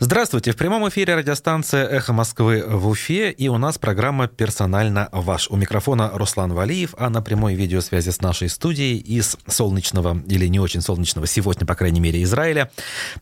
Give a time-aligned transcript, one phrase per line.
[0.00, 5.50] Здравствуйте, в прямом эфире радиостанция «Эхо Москвы» в Уфе, и у нас программа «Персонально ваш».
[5.50, 10.60] У микрофона Руслан Валиев, а на прямой видеосвязи с нашей студией из солнечного, или не
[10.60, 12.70] очень солнечного, сегодня, по крайней мере, Израиля,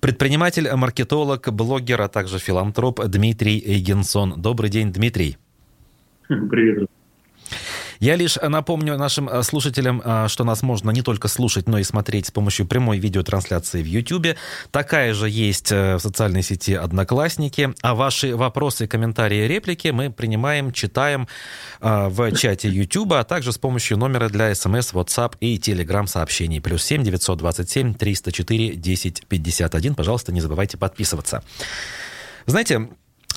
[0.00, 4.34] предприниматель, маркетолог, блогер, а также филантроп Дмитрий Эйгенсон.
[4.36, 5.38] Добрый день, Дмитрий.
[6.28, 6.90] Привет,
[8.00, 11.82] я лишь напомню нашим э, слушателям, э, что нас можно не только слушать, но и
[11.84, 14.36] смотреть с помощью прямой видеотрансляции в YouTube.
[14.70, 17.74] Такая же есть э, в социальной сети «Одноклассники».
[17.82, 21.28] А ваши вопросы, комментарии, реплики мы принимаем, читаем
[21.80, 26.60] в чате YouTube, а также с помощью номера для смс, WhatsApp и Telegram сообщений.
[26.60, 29.94] Плюс 7 927 304 1051.
[29.94, 31.42] Пожалуйста, не забывайте подписываться.
[32.46, 32.88] Знаете,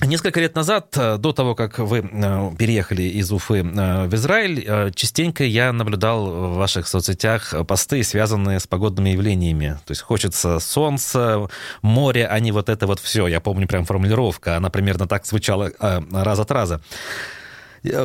[0.02, 4.92] Несколько лет назад, э, до того, как вы э, переехали из Уфы э, в Израиль,
[4.94, 9.78] частенько я наблюдал в ваших соцсетях посты, связанные с погодными явлениями.
[9.84, 11.48] То есть хочется солнца,
[11.82, 13.26] море, а не вот это вот все.
[13.26, 16.80] Я помню прям формулировка, она примерно так звучала раз от раза.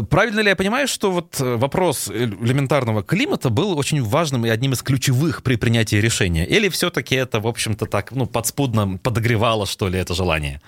[0.10, 4.82] Правильно ли я понимаю, что вот вопрос элементарного климата был очень важным и одним из
[4.82, 6.46] ключевых при принятии решения?
[6.46, 10.62] Или все-таки это, в общем-то, так, ну, подспудно подогревало, что ли, это желание?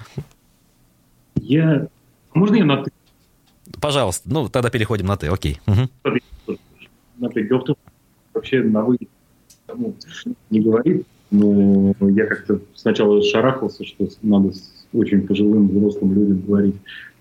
[1.42, 1.88] Я...
[2.34, 2.92] Можно я на «ты»?
[3.82, 4.30] Пожалуйста.
[4.32, 5.28] Ну, тогда переходим на «ты».
[5.28, 5.60] Окей.
[5.68, 6.58] Угу.
[7.18, 7.48] На «ты».
[7.48, 7.76] Дело в том,
[8.34, 8.98] вообще на «вы»
[9.76, 9.96] ну,
[10.50, 16.76] не говорит, но я как-то сначала шарахался, что надо с очень пожилым взрослым людям говорить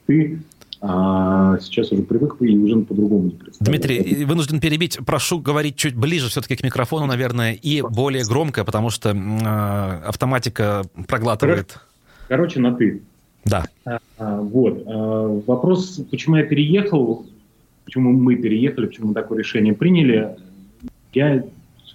[0.07, 0.41] «ты»,
[0.81, 3.33] а сейчас уже привык и уже по-другому.
[3.61, 4.99] Дмитрий, вынужден перебить.
[5.07, 10.85] Прошу говорить чуть ближе все-таки к микрофону, наверное, и более громко, потому что э, автоматика
[11.09, 11.79] проглатывает.
[12.29, 13.03] Короче, на «ты».
[13.47, 13.65] Да.
[13.85, 14.83] А, вот.
[14.87, 17.25] А, вопрос, почему я переехал,
[17.85, 20.37] почему мы переехали, почему мы такое решение приняли.
[21.13, 21.45] Я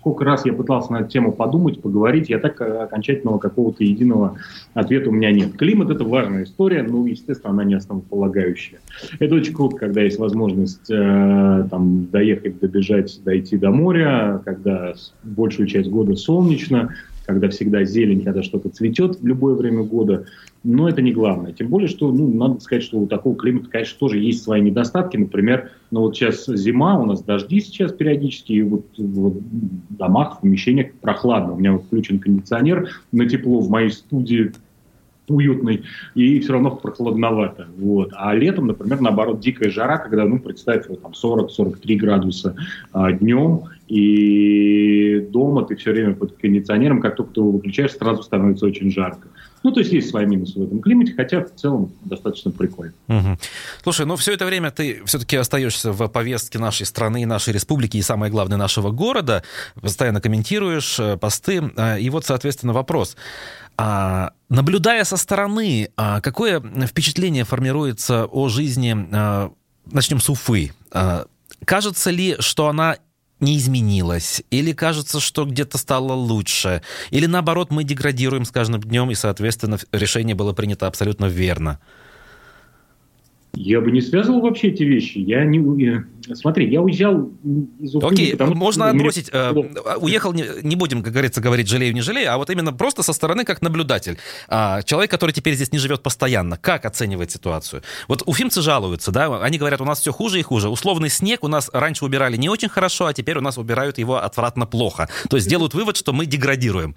[0.01, 4.39] сколько раз я пытался на эту тему подумать, поговорить, я так окончательного какого-то единого
[4.73, 5.55] ответа у меня нет.
[5.57, 8.79] Климат– это важная история, но, естественно, она не основополагающая.
[9.19, 15.67] Это очень круто, когда есть возможность э, там, доехать, добежать, дойти до моря, когда большую
[15.67, 16.95] часть года солнечно,
[17.25, 20.25] когда всегда зелень, когда что-то цветет в любое время года.
[20.63, 21.53] Но это не главное.
[21.53, 25.17] Тем более, что, ну, надо сказать, что у такого климата, конечно, тоже есть свои недостатки.
[25.17, 29.41] Например, ну вот сейчас зима, у нас дожди сейчас периодически, и вот, в
[29.89, 31.53] домах, в помещениях прохладно.
[31.53, 34.51] У меня вот включен кондиционер на тепло в моей студии
[35.27, 35.83] уютный,
[36.15, 37.67] и все равно прохладновато.
[37.77, 38.11] Вот.
[38.15, 42.55] А летом, например, наоборот, дикая жара, когда, ну, представь, вот, там 40-43 градуса
[42.91, 48.23] а, днем, и дома ты все время под кондиционером, как только ты его выключаешь, сразу
[48.23, 49.27] становится очень жарко.
[49.63, 52.93] Ну, то есть есть свои минусы в этом климате, хотя в целом достаточно прикольно.
[53.09, 53.37] Угу.
[53.83, 58.01] Слушай, ну все это время ты все-таки остаешься в повестке нашей страны, нашей республики и,
[58.01, 59.43] самое главное, нашего города,
[59.81, 63.17] постоянно комментируешь э, посты, э, и вот, соответственно, вопрос.
[63.77, 69.51] А, наблюдая со стороны, а, какое впечатление формируется о жизни, а,
[69.85, 70.71] начнем с Уфы?
[70.93, 71.25] А,
[71.65, 72.95] кажется ли, что она
[73.41, 74.43] не изменилась?
[74.51, 76.81] Или кажется, что где-то стало лучше?
[77.09, 81.79] Или наоборот, мы деградируем с каждым днем, и, соответственно, решение было принято абсолютно верно?
[83.53, 85.17] Я бы не связывал вообще эти вещи.
[85.17, 86.05] Я не...
[86.33, 87.29] Смотри, я уезжал
[87.79, 88.07] из Уфы...
[88.07, 89.29] Окей, потому, можно отбросить.
[89.33, 89.51] Э,
[89.99, 93.11] уехал, не, не будем, как говорится, говорить жалею, не жалею, а вот именно просто со
[93.11, 94.17] стороны как наблюдатель.
[94.47, 97.81] А, человек, который теперь здесь не живет постоянно, как оценивает ситуацию?
[98.07, 100.69] Вот уфимцы жалуются, да, они говорят, у нас все хуже и хуже.
[100.69, 104.17] Условный снег у нас раньше убирали не очень хорошо, а теперь у нас убирают его
[104.17, 105.09] отвратно плохо.
[105.29, 106.95] То есть делают вывод, что мы деградируем.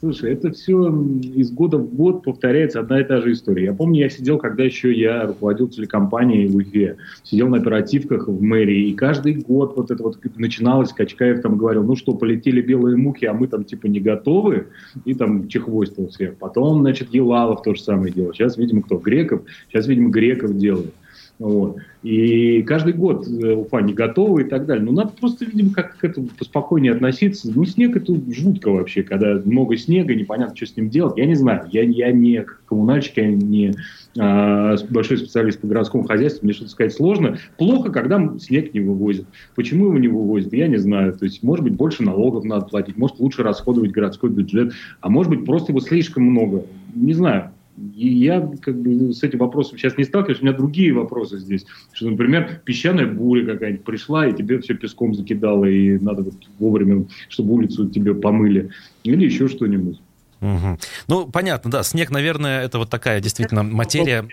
[0.00, 0.88] Слушай, это все
[1.22, 3.66] из года в год повторяется одна и та же история.
[3.66, 8.42] Я помню, я сидел, когда еще я руководил телекомпанией в Уфе, сидел на оперативках в
[8.42, 12.96] мэрии, и каждый год вот это вот начиналось, Качкаев там говорил, ну что, полетели белые
[12.96, 14.66] муки, а мы там типа не готовы,
[15.04, 16.36] и там чехвостил всех.
[16.36, 18.32] Потом, значит, Елалов то же самое делал.
[18.32, 18.98] Сейчас, видимо, кто?
[18.98, 19.42] Греков.
[19.68, 20.94] Сейчас, видимо, Греков делает.
[21.40, 21.78] Вот.
[22.02, 24.84] И каждый год э, Уфа не готова и так далее.
[24.84, 27.50] Но надо просто, видимо, как к этому поспокойнее относиться.
[27.50, 31.16] Ну, снег это жутко вообще, когда много снега, непонятно, что с ним делать.
[31.16, 33.74] Я не знаю, я, я не коммунальщик, я не
[34.18, 37.38] а, большой специалист по городскому хозяйству, мне что-то сказать сложно.
[37.56, 39.24] Плохо, когда снег не вывозят.
[39.54, 41.14] Почему его не вывозят, я не знаю.
[41.14, 45.30] То есть, может быть, больше налогов надо платить, может, лучше расходовать городской бюджет, а может
[45.30, 46.66] быть, просто его слишком много.
[46.94, 47.52] Не знаю.
[47.96, 51.64] И я как бы с этим вопросом сейчас не сталкиваюсь, у меня другие вопросы здесь.
[51.92, 57.06] Что, например, песчаная буря какая-нибудь пришла, и тебе все песком закидало, и надо вот вовремя,
[57.28, 58.70] чтобы улицу тебе помыли.
[59.04, 59.98] Или еще что-нибудь.
[60.40, 60.78] Угу.
[61.08, 61.82] Ну, понятно, да.
[61.82, 64.28] Снег, наверное, это вот такая действительно материя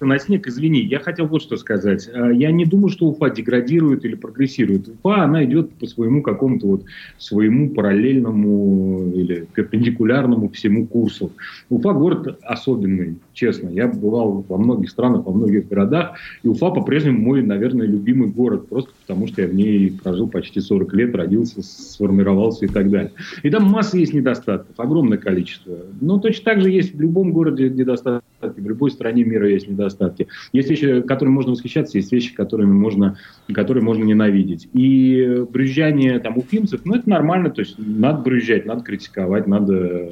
[0.00, 2.08] на снег, извини, я хотел вот что сказать.
[2.12, 4.88] Э, я не думаю, что Уфа деградирует или прогрессирует.
[4.88, 6.84] Уфа, она идет по своему какому-то вот
[7.18, 11.32] своему параллельному или перпендикулярному всему курсу.
[11.68, 13.68] Уфа город особенный, честно.
[13.68, 18.68] Я бывал во многих странах, во многих городах, и Уфа по-прежнему мой, наверное, любимый город,
[18.68, 23.12] просто потому что я в ней прожил почти 40 лет, родился, сформировался и так далее.
[23.42, 25.76] И там масса есть недостатков, огромное количество.
[26.00, 30.26] Но точно так же есть в любом городе недостатки, в любой стране мира есть недостатки.
[30.52, 33.18] Есть вещи, которыми можно восхищаться, есть вещи, которыми можно,
[33.52, 34.68] которые можно ненавидеть.
[34.72, 40.10] И брюзжание там уфимцев, ну это нормально, то есть надо брюзжать, надо критиковать, надо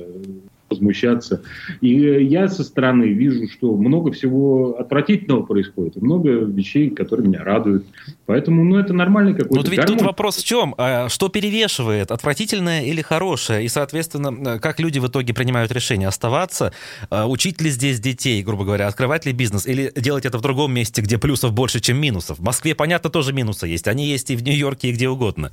[0.69, 1.43] возмущаться.
[1.81, 7.45] И я со стороны вижу, что много всего отвратительного происходит, и много вещей, которые меня
[7.45, 7.87] радуют.
[8.27, 9.99] Поэтому, ну, это нормальный какой-то Ну, ведь гармон.
[9.99, 10.75] тут вопрос в чем?
[10.79, 13.65] А что перевешивает, отвратительное или хорошее?
[13.65, 16.73] И, соответственно, как люди в итоге принимают решение оставаться,
[17.11, 20.73] а учить ли здесь детей, грубо говоря, открывать ли бизнес, или делать это в другом
[20.73, 22.39] месте, где плюсов больше, чем минусов?
[22.39, 23.87] В Москве, понятно, тоже минусы есть.
[23.89, 25.53] Они есть и в Нью-Йорке, и где угодно.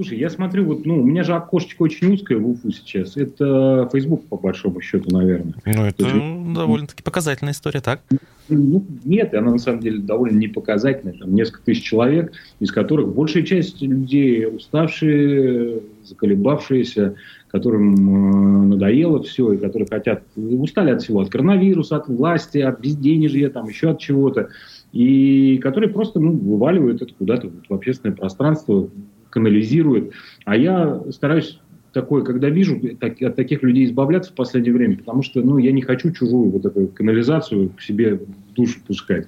[0.00, 3.18] Слушай, я смотрю, вот, ну, у меня же окошечко очень узкое в Уфу сейчас.
[3.18, 5.52] Это Facebook, по большому счету, наверное.
[5.66, 8.00] Ну, это есть, довольно-таки показательная история, так?
[8.48, 11.18] Ну, нет, она на самом деле довольно непоказательная.
[11.18, 17.16] Там несколько тысяч человек, из которых большая часть людей уставшие, заколебавшиеся,
[17.48, 22.80] которым э, надоело все, и которые хотят, устали от всего, от коронавируса, от власти, от
[22.80, 24.48] безденежья, там еще от чего-то,
[24.92, 28.88] и которые просто ну, вываливают это куда-то вот, в общественное пространство,
[29.30, 30.12] канализирует.
[30.44, 31.58] А я стараюсь
[31.92, 35.72] такое, когда вижу, так, от таких людей избавляться в последнее время, потому что ну, я
[35.72, 39.26] не хочу чужую вот эту канализацию к себе в душу пускать.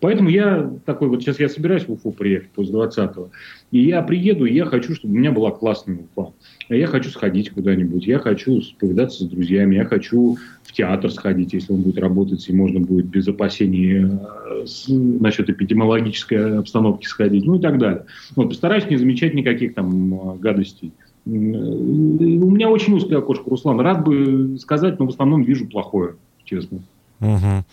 [0.00, 3.30] Поэтому я такой, вот сейчас я собираюсь в Уфу приехать после 20-го,
[3.70, 6.32] и я приеду, и я хочу, чтобы у меня была классная Уфа.
[6.68, 11.72] Я хочу сходить куда-нибудь, я хочу повидаться с друзьями, я хочу в театр сходить, если
[11.72, 17.56] он будет работать, и можно будет без опасений э, с, насчет эпидемиологической обстановки сходить, ну
[17.56, 18.06] и так далее.
[18.36, 20.92] Вот, постараюсь не замечать никаких там э, гадостей.
[21.26, 23.80] У меня очень узкое окошко, Руслан.
[23.80, 26.80] Рад бы сказать, но в основном вижу плохое, честно.
[27.24, 27.64] Угу.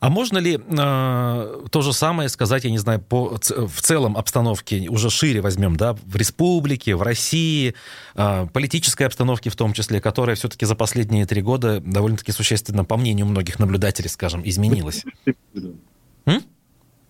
[0.00, 4.88] А можно ли э, то же самое сказать, я не знаю, по, в целом обстановке,
[4.88, 7.74] уже шире возьмем, да, в республике, в России,
[8.14, 12.96] э, политической обстановке в том числе, которая все-таки за последние три года довольно-таки существенно, по
[12.96, 15.04] мнению многих наблюдателей, скажем, изменилась?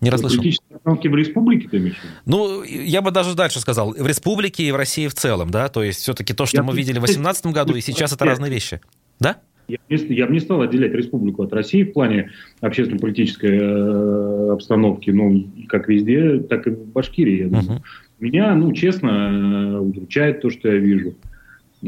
[0.00, 0.38] Не расслышал.
[0.38, 1.96] Политические обстановки в республике ты имеешь
[2.26, 3.92] Ну, я бы даже дальше сказал.
[3.92, 5.68] В республике и в России в целом, да?
[5.68, 8.50] То есть все-таки то, что я мы видели в 2018 году, и сейчас это разные
[8.50, 8.82] вещи.
[9.20, 9.38] Да?
[9.68, 12.30] Я, я бы не стал отделять республику от России в плане
[12.60, 17.80] общественно-политической э, обстановки, ну, как везде, так и в Башкирии, я думаю.
[17.80, 17.82] Uh-huh.
[18.20, 21.14] Меня, ну, честно, э, удручает то, что я вижу.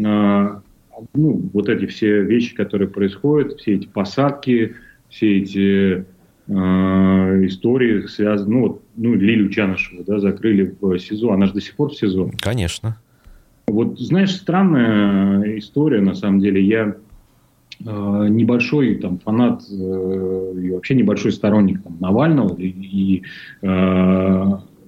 [0.04, 0.60] А,
[1.14, 4.75] ну, вот эти все вещи, которые происходят, все эти посадки,
[5.08, 6.04] все эти
[6.48, 6.52] э,
[7.46, 11.76] истории связаны, ну, вот, ну, Лилю Чанышеву, да, закрыли в СИЗО, она же до сих
[11.76, 12.32] пор в СИЗО.
[12.40, 13.00] Конечно.
[13.69, 17.07] Вот, знаешь, странная история, на самом деле, я Э,
[17.80, 23.22] небольшой там фанат э, и вообще небольшой сторонник там, Навального и, и
[23.62, 24.44] э,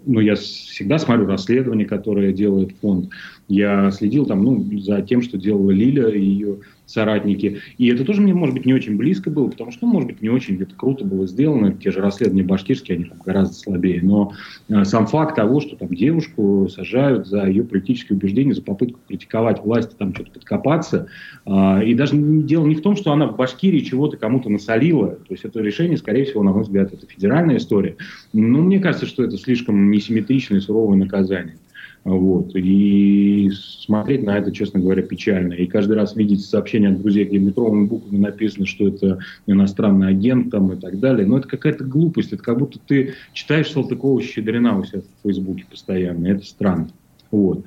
[0.06, 3.10] ну, я всегда смотрю расследования, которые делает фонд.
[3.48, 6.56] Я следил там, ну, за тем, что делала Лиля и ее
[6.90, 7.60] соратники.
[7.78, 10.22] И это тоже мне, может быть, не очень близко было, потому что, ну, может быть,
[10.22, 11.72] не очень где-то круто было сделано.
[11.72, 14.00] Те же расследования башкирские, они там гораздо слабее.
[14.02, 14.32] Но
[14.68, 19.62] э, сам факт того, что там девушку сажают за ее политические убеждения, за попытку критиковать
[19.62, 21.06] власть, там что-то подкопаться.
[21.46, 25.10] Э, и даже дело не в том, что она в Башкирии чего-то кому-то насолила.
[25.10, 27.96] То есть это решение, скорее всего, на мой взгляд, это федеральная история.
[28.32, 31.56] Но мне кажется, что это слишком несимметричное и суровое наказание.
[32.04, 32.54] Вот.
[32.54, 35.52] И смотреть на это, честно говоря, печально.
[35.52, 40.50] И каждый раз видеть сообщения от друзей, где метровыми буквами написано, что это иностранный агент
[40.50, 41.26] там, и так далее.
[41.26, 42.32] Но это какая-то глупость.
[42.32, 46.26] Это как будто ты читаешь Салтыкова-Щедрина у себя в Фейсбуке постоянно.
[46.26, 46.88] Это странно.
[47.30, 47.64] Вот.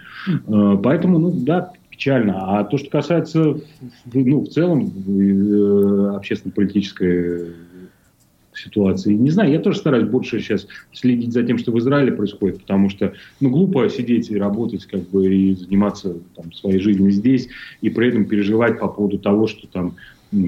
[0.48, 2.60] Э, поэтому, ну да, печально.
[2.60, 3.62] А то, что касается,
[4.13, 7.53] ну, в целом, э, общественно-политической
[8.63, 9.13] ситуации.
[9.13, 12.89] Не знаю, я тоже стараюсь больше сейчас следить за тем, что в Израиле происходит, потому
[12.89, 17.50] что, ну, глупо сидеть и работать, как бы, и заниматься там, своей жизнью здесь,
[17.82, 19.96] и при этом переживать по поводу того, что там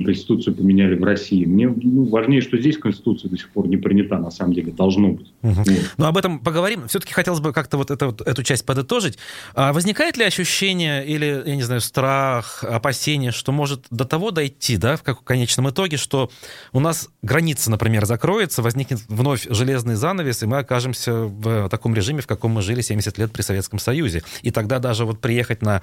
[0.04, 1.46] Конституцию поменяли в России.
[1.46, 5.10] Мне ну, важнее, что здесь Конституция до сих пор не принята, на самом деле, должно
[5.10, 5.34] быть.
[5.42, 5.54] Угу.
[5.54, 5.68] Вот.
[5.98, 6.88] Ну, об этом поговорим.
[6.88, 9.18] Все-таки хотелось бы как-то вот, это, вот эту часть подытожить.
[9.54, 14.78] А возникает ли ощущение или, я не знаю, страх, опасение, что может до того дойти,
[14.78, 16.30] да, в как, конечном итоге, что
[16.74, 22.22] у нас граница, например, закроется, возникнет вновь железный занавес, и мы окажемся в таком режиме,
[22.22, 24.24] в каком мы жили 70 лет при Советском Союзе.
[24.42, 25.82] И тогда даже вот приехать на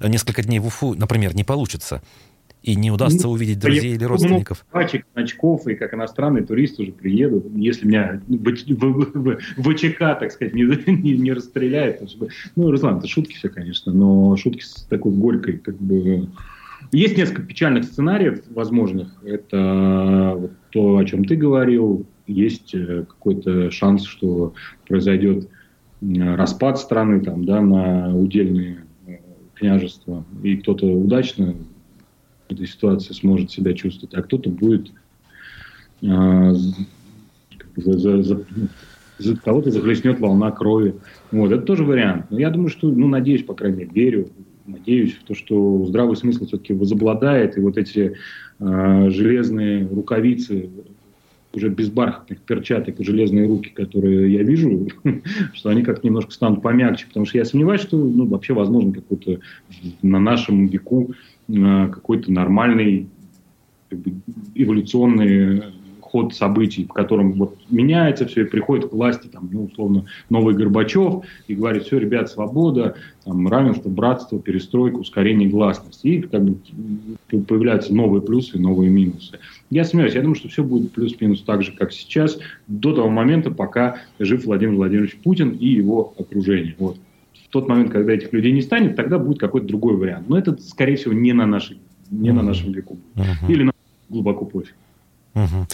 [0.00, 2.02] несколько дней в Уфу, например, не получится.
[2.62, 4.66] И не удастся ну, увидеть друзей или родственников.
[4.70, 8.20] Пачек, очков, и как иностранные туристы уже приедут, если меня
[9.56, 12.02] ВЧК, так сказать, не, не, не расстреляет.
[12.56, 16.28] Ну, Руслан, это шутки все, конечно, но шутки с такой горькой, как бы...
[16.92, 19.12] Есть несколько печальных сценариев возможных.
[19.24, 22.06] Это вот то, о чем ты говорил.
[22.26, 24.54] Есть э, какой-то шанс, что
[24.86, 25.48] произойдет
[26.00, 29.16] распад страны там, да, на удельные э,
[29.54, 31.56] княжества, и кто-то удачно
[32.52, 34.90] этой ситуации сможет себя чувствовать, а кто-то будет
[36.02, 36.54] а,
[37.76, 38.44] за, за, за,
[39.18, 40.94] за кого-то захлестнет волна крови.
[41.30, 42.26] Вот, это тоже вариант.
[42.30, 44.28] Но я думаю, что, ну, надеюсь, по крайней мере, верю,
[44.66, 48.16] надеюсь в то, что здравый смысл все-таки возобладает, и вот эти
[48.60, 50.70] э, железные рукавицы
[51.52, 54.88] уже без бархатных перчаток и железные руки, которые я вижу,
[55.54, 59.40] что они как-то немножко станут помягче, потому что я сомневаюсь, что ну, вообще возможно какой-то
[60.02, 61.14] на нашем веку
[61.48, 63.08] э, какой-то нормальный
[63.88, 64.12] как бы,
[64.54, 65.62] эволюционный
[66.10, 70.54] ход событий, в котором вот меняется все, и приходит к власти, там, ну, условно, новый
[70.54, 76.06] Горбачев, и говорит, все, ребят, свобода, там, равенство, братство, перестройка, ускорение гласности.
[76.06, 76.56] И как бы
[77.42, 79.38] появляются новые плюсы и новые минусы.
[79.70, 83.50] Я сомневаюсь, я думаю, что все будет плюс-минус так же, как сейчас, до того момента,
[83.50, 86.74] пока жив Владимир Владимирович Путин и его окружение.
[86.78, 86.96] Вот.
[87.34, 90.28] В тот момент, когда этих людей не станет, тогда будет какой-то другой вариант.
[90.28, 91.78] Но это, скорее всего, не на, нашей,
[92.10, 92.98] не на нашем веку.
[93.14, 93.50] Uh-huh.
[93.50, 93.72] Или на
[94.08, 94.74] глубоко пофиг.
[95.38, 95.68] Угу.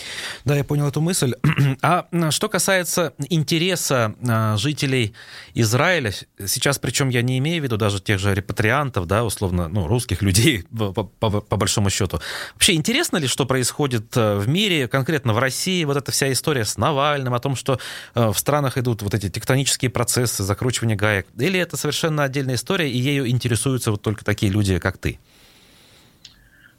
[0.45, 1.35] Да, я понял эту мысль.
[1.83, 5.15] А что касается интереса а, жителей
[5.55, 6.13] Израиля,
[6.47, 10.23] сейчас причем я не имею в виду даже тех же репатриантов, да, условно, ну, русских
[10.23, 12.21] людей, по, по, по большому счету.
[12.55, 16.65] Вообще интересно ли, что происходит э, в мире, конкретно в России, вот эта вся история
[16.65, 17.79] с Навальным, о том, что
[18.15, 21.27] э, в странах идут вот эти тектонические процессы, закручивание гаек?
[21.39, 25.19] Или это совершенно отдельная история, и ею интересуются вот только такие люди, как ты?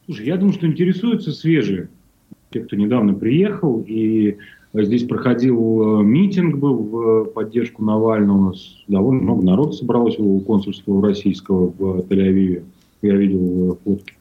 [0.05, 1.89] Слушай, я думаю, что интересуются свежие
[2.55, 4.37] те, кто недавно приехал, и
[4.73, 8.53] здесь проходил э, митинг был в поддержку Навального,
[8.87, 12.63] довольно много народу собралось у консульства российского в Тель-Авиве,
[13.01, 14.13] я видел э, фотки.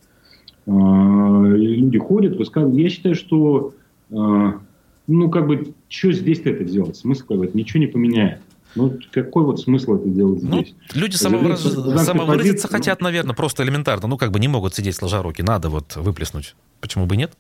[0.67, 2.77] А, и люди ходят, высказывают.
[2.77, 3.73] Я считаю, что
[4.11, 4.59] а,
[5.07, 6.97] ну, как бы, что здесь-то это делать?
[6.97, 7.57] Смысл какой-то?
[7.57, 8.41] Ничего не поменяет.
[8.75, 10.75] Ну, какой вот смысл это делать ну, здесь?
[10.95, 11.63] Люди самовыраз...
[12.05, 14.09] самовыразиться хотят, наверное, просто элементарно.
[14.09, 16.57] Ну, как бы не могут сидеть сложа руки, надо вот выплеснуть.
[16.81, 17.33] Почему бы нет?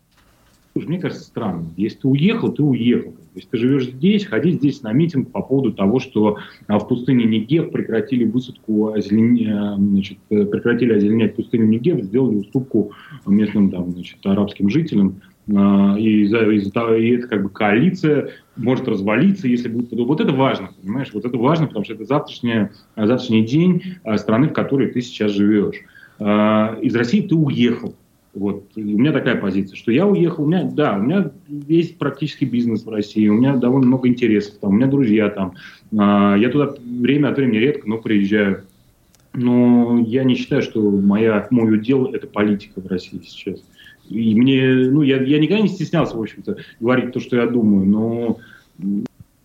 [0.75, 1.67] Слушай, мне кажется, странно.
[1.77, 3.15] Если ты уехал, ты уехал.
[3.37, 7.25] Если ты живешь здесь, ходи здесь на митинг по поводу того, что а, в пустыне
[7.27, 8.93] Негев прекратили высадку.
[8.93, 12.91] Э, значит, э, прекратили озеленять пустыню Негев, сделали уступку
[13.25, 15.21] местным там, значит, арабским жителям.
[15.55, 19.93] А, и, за, и, и это как бы коалиция может развалиться, если будет...
[19.93, 21.11] Вот это важно, понимаешь?
[21.15, 25.31] Вот это важно, потому что это завтрашний, завтрашний день а, страны, в которой ты сейчас
[25.31, 25.77] живешь.
[26.21, 27.97] Из России ты уехал
[28.35, 28.65] вот.
[28.77, 32.85] у меня такая позиция, что я уехал, у меня, да, у меня есть практически бизнес
[32.85, 35.55] в России, у меня довольно много интересов, там, у меня друзья там,
[35.97, 38.65] а, я туда время от времени редко, но приезжаю.
[39.33, 43.61] Но я не считаю, что моя, мой удел– это политика в России сейчас.
[44.09, 47.87] И мне, ну, я, я никогда не стеснялся, в общем-то, говорить то, что я думаю,
[47.87, 48.39] но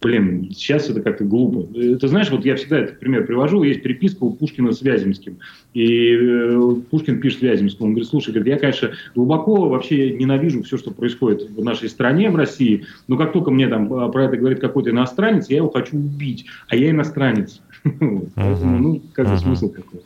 [0.02, 1.68] Блин, сейчас это как-то глупо.
[1.74, 5.40] Ты знаешь, вот я всегда этот пример привожу, есть переписка у Пушкина с Вяземским.
[5.74, 10.78] И э, Пушкин пишет Вяземскому, он говорит, слушай, говорит, я, конечно, глубоко вообще ненавижу все,
[10.78, 14.38] что происходит в нашей стране, в России, но как только мне там а, про это
[14.38, 17.62] говорит какой-то иностранец, я его хочу убить, а я иностранец.
[18.00, 20.06] Ну, как бы смысл какой-то.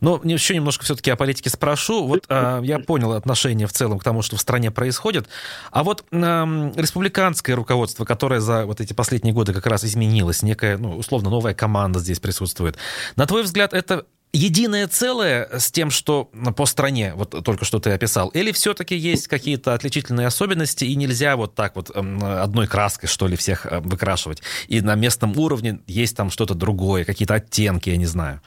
[0.00, 2.06] Но еще немножко все-таки о политике спрошу.
[2.06, 5.28] Вот э, я понял отношение в целом к тому, что в стране происходит.
[5.70, 10.78] А вот э, республиканское руководство, которое за вот эти последние годы как раз изменилось, некая,
[10.78, 12.76] ну, условно, новая команда здесь присутствует.
[13.16, 17.90] На твой взгляд, это единое целое с тем, что по стране, вот только что ты
[17.90, 23.26] описал, или все-таки есть какие-то отличительные особенности, и нельзя вот так вот одной краской, что
[23.26, 27.96] ли, всех э, выкрашивать, и на местном уровне есть там что-то другое, какие-то оттенки, я
[27.96, 28.40] не знаю.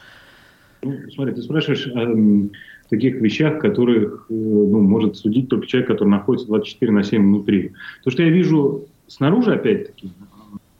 [1.13, 2.49] Смотри, ты спрашиваешь о
[2.89, 7.71] таких вещах, которых э, ну, может судить только человек, который находится 24 на 7 внутри.
[8.03, 10.11] То, что я вижу снаружи, опять-таки,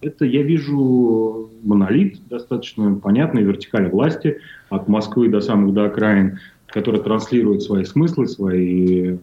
[0.02, 7.02] это я вижу монолит, достаточно понятной вертикаль власти от Москвы до самых до окраин, который
[7.02, 9.18] транслирует свои смыслы, свои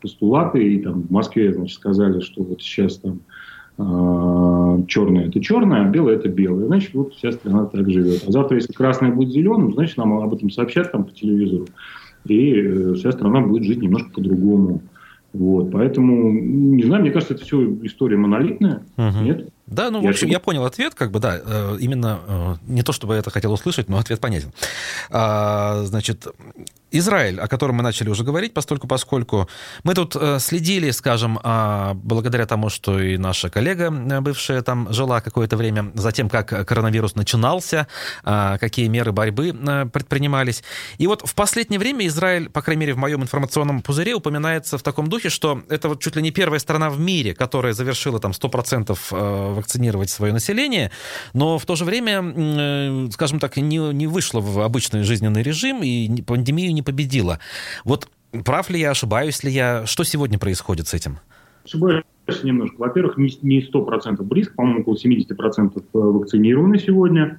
[0.00, 0.62] постулаты.
[0.66, 3.20] И там в Москве, значит, сказали, что вот сейчас там
[3.76, 6.66] а, черное это черное, а белое это белое.
[6.66, 8.24] Значит, вот вся страна так живет.
[8.26, 11.66] А завтра, если красное будет зеленым, значит, нам об этом сообщат там по телевизору.
[12.26, 14.82] И э, вся страна будет жить немножко по-другому.
[15.32, 18.82] Вот, поэтому, не знаю, мне кажется, это все история монолитная.
[18.96, 19.24] Uh-huh.
[19.24, 19.48] Нет?
[19.66, 22.82] Да, ну, я в общем, я понял ответ, как бы, да, э, именно э, не
[22.82, 24.52] то, чтобы я это хотел услышать, но ответ понятен.
[25.10, 26.26] А, значит,
[26.90, 29.48] Израиль, о котором мы начали уже говорить, постольку поскольку
[29.82, 33.90] мы тут э, следили, скажем, а, благодаря тому, что и наша коллега
[34.20, 37.88] бывшая там жила какое-то время, за тем, как коронавирус начинался,
[38.22, 39.52] а, какие меры борьбы
[39.92, 40.62] предпринимались.
[40.98, 44.82] И вот в последнее время Израиль, по крайней мере, в моем информационном пузыре упоминается в
[44.82, 48.30] таком духе, что это вот чуть ли не первая страна в мире, которая завершила там
[48.30, 50.90] 100% вакцинировать свое население,
[51.32, 55.82] но в то же время, э, скажем так, не, не вышла в обычный жизненный режим
[55.82, 57.38] и пандемию не победила.
[57.84, 58.08] Вот
[58.44, 59.86] прав ли я, ошибаюсь ли я?
[59.86, 61.18] Что сегодня происходит с этим?
[61.64, 62.04] Ошибаюсь
[62.42, 62.76] немножко.
[62.78, 67.38] Во-первых, не 100% близко, по-моему, около 70% вакцинированы сегодня.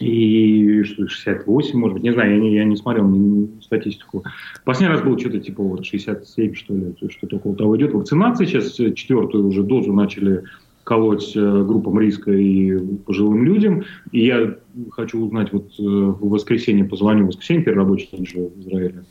[0.00, 4.24] И 68, может быть, не знаю, я не, я не смотрел ни, статистику.
[4.64, 7.94] Последний раз было что-то типа вот 67, что ли, что-то около того идет.
[7.94, 10.44] Вакцинация сейчас четвертую уже дозу начали
[10.84, 13.84] колоть э, группам риска и пожилым людям.
[14.12, 14.56] И я
[14.90, 19.04] хочу узнать, вот э, в воскресенье позвоню, в воскресенье первый рабочий день же в Израиле,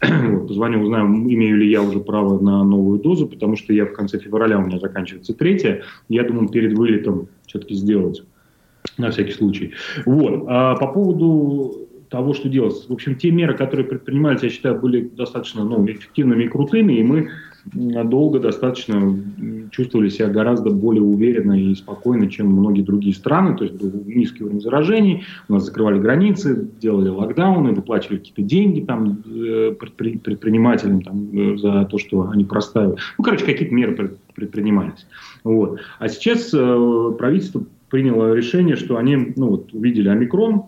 [0.02, 3.92] вот, позвоню, узнаю, имею ли я уже право на новую дозу, потому что я в
[3.92, 8.22] конце февраля, у меня заканчивается третья, я думаю, перед вылетом все-таки сделать,
[8.96, 9.74] на всякий случай.
[10.04, 10.44] Вот.
[10.46, 12.88] А по поводу того, что делать.
[12.88, 17.02] В общем, те меры, которые предпринимались, я считаю, были достаточно ну, эффективными и крутыми, и
[17.02, 17.30] мы
[17.72, 19.18] долго достаточно
[19.70, 23.56] чувствовали себя гораздо более уверенно и спокойно, чем многие другие страны.
[23.56, 28.80] То есть был низкий уровень заражений, у нас закрывали границы, делали локдауны, выплачивали какие-то деньги
[28.80, 32.96] там, э, предпринимателям там, э, за то, что они проставили.
[33.18, 35.06] Ну, короче, какие-то меры предпринимались.
[35.44, 35.80] Вот.
[35.98, 40.64] А сейчас э, правительство приняло решение, что они ну, вот, увидели омикрон,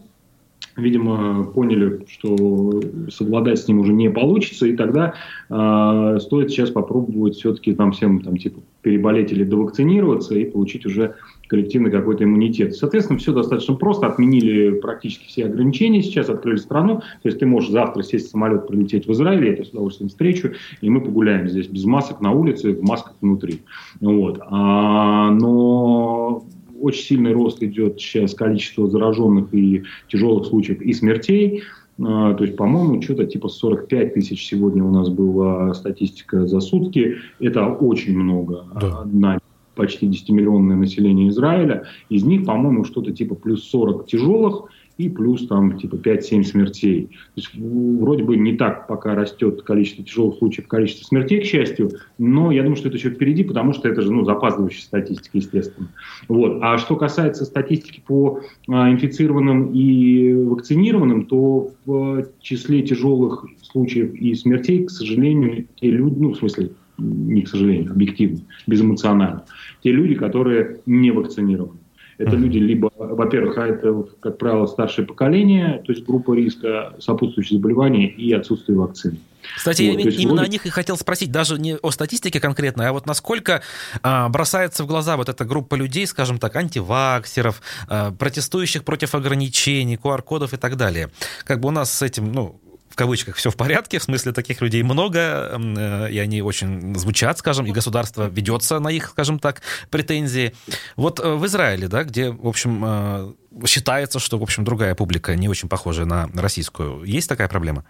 [0.79, 2.81] видимо, поняли, что
[3.11, 5.15] совладать с ним уже не получится, и тогда
[5.51, 11.15] э, стоит сейчас попробовать все-таки там всем там типа переболеть или довакцинироваться и получить уже
[11.49, 12.75] коллективный какой-то иммунитет.
[12.75, 14.07] Соответственно, все достаточно просто.
[14.07, 16.99] Отменили практически все ограничения сейчас, открыли страну.
[17.23, 20.09] То есть ты можешь завтра сесть в самолет, прилететь в Израиль, я это с удовольствием
[20.09, 23.63] встречу, и мы погуляем здесь без масок на улице, в масках внутри.
[24.01, 24.41] Вот.
[24.47, 26.45] А, но
[26.81, 31.63] очень сильный рост идет сейчас количества зараженных и тяжелых случаев и смертей.
[32.01, 37.17] А, то есть, по-моему, что-то типа 45 тысяч сегодня у нас была статистика за сутки.
[37.41, 39.05] Это очень много да.
[39.05, 39.39] на
[39.75, 41.85] почти 10-миллионное население Израиля.
[42.09, 44.65] Из них, по-моему, что-то типа плюс 40 тяжелых
[44.99, 47.07] и плюс там типа 5-7 смертей.
[47.07, 51.93] То есть вроде бы не так пока растет количество тяжелых случаев, количество смертей, к счастью,
[52.19, 55.89] но я думаю, что это еще впереди, потому что это же ну, запаздывающая статистика, естественно.
[56.27, 56.59] Вот.
[56.63, 64.35] А что касается статистики по а, инфицированным и вакцинированным, то в числе тяжелых случаев и
[64.35, 69.45] смертей, к сожалению, те люди, ну, в смысле, не к сожалению, объективно, безэмоционально,
[69.85, 71.79] те люди, которые не вакцинированы.
[72.19, 77.59] Это люди либо, во-первых, а это, как правило, старшее поколение, то есть группа риска, сопутствующие
[77.59, 79.19] заболевания и отсутствие вакцины.
[79.57, 80.49] Кстати, вот, я именно вроде...
[80.49, 83.63] о них и хотел спросить, даже не о статистике конкретно, а вот насколько
[84.03, 89.97] а, бросается в глаза вот эта группа людей, скажем так, антиваксеров, а, протестующих против ограничений,
[89.97, 91.11] QR-кодов и так далее.
[91.45, 92.61] Как бы у нас с этим, ну,
[92.99, 97.65] кавычках все в порядке, в смысле таких людей много, э, и они очень звучат, скажем,
[97.67, 100.53] и государство ведется на их, скажем так, претензии.
[100.97, 105.37] Вот э, в Израиле, да, где, в общем, э, считается, что, в общем, другая публика
[105.37, 107.85] не очень похожая на российскую, есть такая проблема?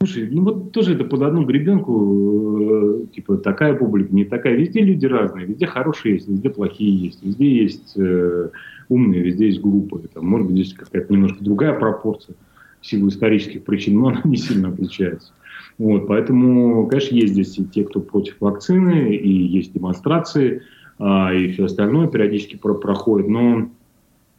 [0.00, 4.56] Слушай, ну вот тоже это под одну гребенку, типа такая публика, не такая.
[4.56, 8.50] Везде люди разные, везде хорошие есть, везде плохие есть, везде есть э,
[8.88, 10.08] умные, везде есть глупые.
[10.08, 12.34] Там, может быть, здесь какая-то немножко другая пропорция
[12.84, 15.32] в силу исторических причин, но она не сильно отличается.
[15.78, 20.62] Вот, поэтому, конечно, есть здесь и те, кто против вакцины, и есть демонстрации,
[20.98, 23.70] а, и все остальное периодически про проходит, но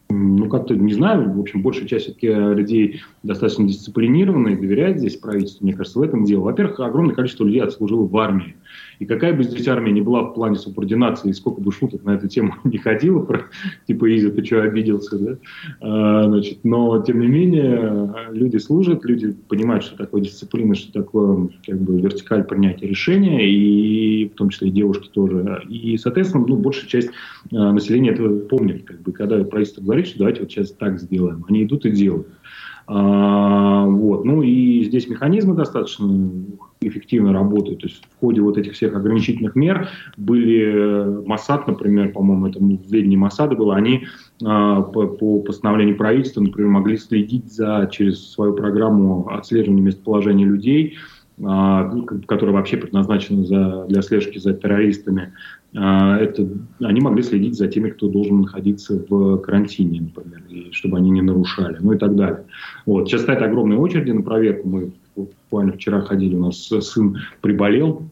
[0.10, 5.18] ну, как-то, не знаю, в общем, большая часть все-таки людей достаточно дисциплинированная и доверяет здесь
[5.18, 6.41] правительству, мне кажется, в этом дело.
[6.41, 8.56] Во-первых, огромное количество людей отслужило в армии.
[9.00, 12.12] И какая бы здесь армия ни была в плане субординации, и сколько бы шуток на
[12.12, 13.46] эту тему не ходило, про,
[13.88, 15.38] типа, Изи, ты что, обиделся, да?
[15.82, 21.50] А, значит, но, тем не менее, люди служат, люди понимают, что такое дисциплина, что такое,
[21.65, 25.62] как бы, вертикаль принятия решения, и в том числе и девушки тоже.
[25.70, 27.10] И, соответственно, ну, большая часть
[27.52, 31.45] а, населения этого помнит, как бы, когда правительство говорит, что давайте вот сейчас так сделаем,
[31.47, 32.27] они идут и делают.
[32.88, 34.25] А, вот.
[34.25, 36.31] Ну и здесь механизмы достаточно
[36.81, 37.81] эффективно работают.
[37.81, 42.91] То есть в ходе вот этих всех ограничительных мер были Масад, например, по-моему, это в
[42.91, 44.05] ведении Масада было, они
[44.43, 50.97] а, по, по постановлению правительства, например, могли следить за через свою программу отслеживания местоположения людей,
[51.43, 51.91] а,
[52.27, 55.34] которая вообще предназначена за, для слежки за террористами,
[55.75, 56.47] это,
[56.79, 61.21] они могли следить за теми, кто должен находиться в карантине, например, и чтобы они не
[61.21, 62.45] нарушали, ну и так далее.
[62.85, 63.09] Вот.
[63.09, 64.69] Сейчас стоят огромные очереди на проверку.
[64.69, 68.03] Мы буквально вчера ходили, у нас сын приболел,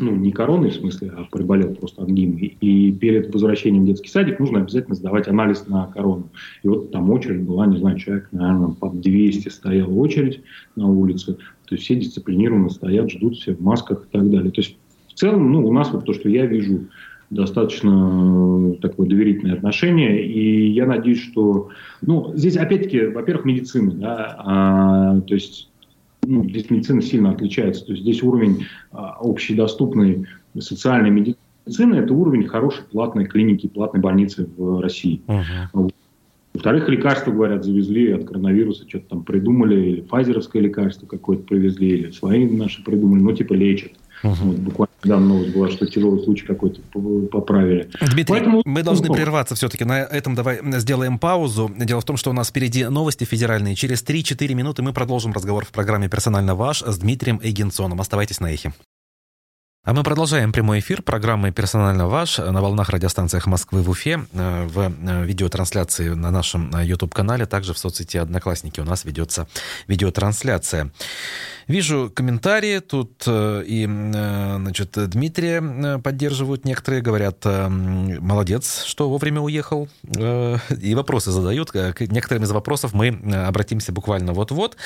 [0.00, 2.56] ну, не короной в смысле, а приболел просто ангиной.
[2.60, 6.28] И перед возвращением в детский садик нужно обязательно сдавать анализ на корону.
[6.62, 10.40] И вот там очередь была, не знаю, человек, наверное, по 200 стояла очередь
[10.74, 11.34] на улице.
[11.66, 14.50] То есть все дисциплинированно стоят, ждут все в масках и так далее.
[14.50, 14.76] То есть
[15.18, 16.84] в целом, ну, у нас вот то, что я вижу,
[17.28, 20.24] достаточно такое доверительное отношение.
[20.24, 21.70] И я надеюсь, что...
[22.02, 23.90] Ну, здесь, опять-таки, во-первых, медицина.
[23.94, 25.70] Да, а, то есть
[26.24, 27.84] ну, здесь медицина сильно отличается.
[27.84, 30.26] То есть здесь уровень а, общедоступной
[30.56, 35.20] социальной медицины– это уровень хорошей платной клиники, платной больницы в России.
[35.26, 35.90] Uh-huh.
[36.54, 42.10] Во-вторых, лекарства, говорят, завезли от коронавируса, что-то там придумали, или фазеровское лекарство какое-то привезли, или
[42.12, 43.90] свои наши придумали, ну, типа лечат.
[44.22, 44.34] Угу.
[44.44, 46.80] Вот буквально недавно новость была, что тяжелый случай какой-то
[47.30, 47.90] поправили.
[48.00, 48.62] Дмитрий, Поэтому...
[48.64, 49.84] мы должны прерваться все-таки.
[49.84, 51.70] На этом давай сделаем паузу.
[51.76, 53.74] Дело в том, что у нас впереди новости федеральные.
[53.74, 58.00] Через 3-4 минуты мы продолжим разговор в программе «Персонально ваш» с Дмитрием Эгенсоном.
[58.00, 58.72] Оставайтесь на эхе.
[59.88, 64.66] А мы продолжаем прямой эфир программы «Персонально ваш» на волнах радиостанциях Москвы в Уфе, э,
[64.66, 69.48] в э, видеотрансляции на нашем э, YouTube-канале, также в соцсети «Одноклассники» у нас ведется
[69.86, 70.90] видеотрансляция.
[71.68, 81.30] Вижу комментарии, тут и, значит, Дмитрия поддерживают некоторые, говорят, молодец, что вовремя уехал, и вопросы
[81.30, 81.70] задают.
[81.70, 83.08] К некоторым из вопросов мы
[83.46, 84.78] обратимся буквально вот-вот.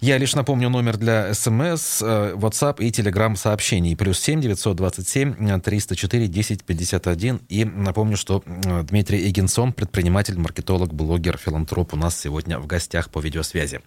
[0.00, 3.94] Я лишь напомню номер для СМС, WhatsApp и Telegram сообщений.
[3.94, 7.40] Плюс 7 927 304 10 51.
[7.50, 13.20] И напомню, что Дмитрий Эгинсон, предприниматель, маркетолог, блогер, филантроп у нас сегодня в гостях по
[13.20, 13.82] видеосвязи.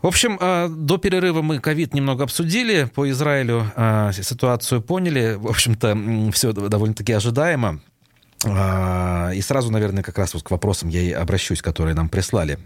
[0.00, 5.34] В общем, а, до перерыва мы ковид немного обсудили, по Израилю а, ситуацию поняли.
[5.36, 7.80] В общем-то, все довольно-таки ожидаемо.
[8.44, 12.58] А, и сразу, наверное, как раз вот к вопросам я и обращусь, которые нам прислали.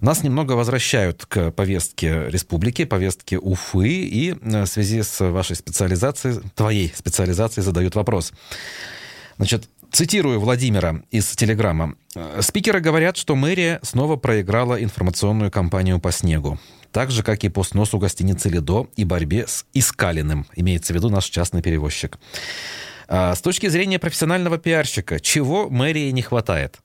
[0.00, 6.42] Нас немного возвращают к повестке республики, повестке Уфы, и э, в связи с вашей специализацией,
[6.54, 8.32] твоей специализацией задают вопрос.
[9.38, 11.94] Значит, цитирую Владимира из Телеграма.
[12.40, 16.58] Спикеры говорят, что мэрия снова проиграла информационную кампанию по снегу.
[16.90, 20.46] Так же, как и по сносу гостиницы «Ледо» и борьбе с Искалиным.
[20.56, 22.18] Имеется в виду наш частный перевозчик.
[23.06, 26.80] А с точки зрения профессионального пиарщика, чего мэрии не хватает?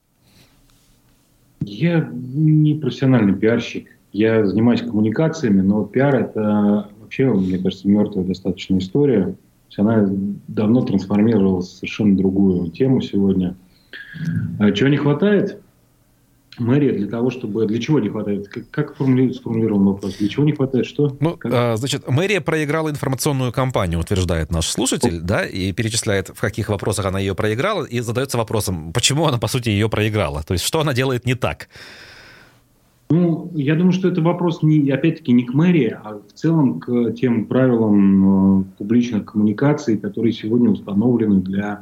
[1.61, 3.89] Я не профессиональный пиарщик.
[4.13, 9.35] Я занимаюсь коммуникациями, но пиар это вообще, мне кажется, мертвая достаточно история.
[9.69, 10.09] Есть она
[10.47, 13.55] давно трансформировалась в совершенно другую тему сегодня.
[14.59, 15.61] А чего не хватает?
[16.59, 17.65] мэрия для того, чтобы...
[17.65, 18.47] Для чего не хватает?
[18.47, 20.15] Как, как сформулирован вопрос?
[20.15, 20.85] Для чего не хватает?
[20.85, 21.15] Что?
[21.19, 26.69] Ну, а, значит, мэрия проиграла информационную кампанию, утверждает наш слушатель, да, и перечисляет, в каких
[26.69, 30.43] вопросах она ее проиграла, и задается вопросом, почему она, по сути, ее проиграла?
[30.43, 31.69] То есть, что она делает не так?
[33.11, 37.11] Ну, я думаю, что это вопрос, не, опять-таки, не к мэрии, а в целом к
[37.13, 41.79] тем правилам э, публичных коммуникаций, которые сегодня установлены для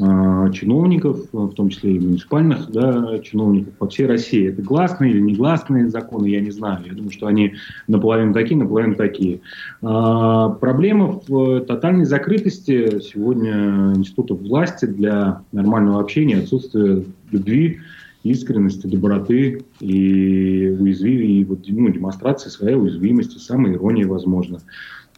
[0.00, 4.48] а, чиновников, в том числе и муниципальных да, чиновников по всей России.
[4.48, 6.84] Это гласные или негласные законы, я не знаю.
[6.86, 7.54] Я думаю, что они
[7.86, 9.40] наполовину такие, наполовину такие.
[9.82, 17.80] А, проблема в тотальной закрытости сегодня институтов власти для нормального общения, отсутствие любви,
[18.24, 24.60] искренности, доброты и, уязвимости, и вот, ну, демонстрации своей уязвимости, самой иронии, возможно.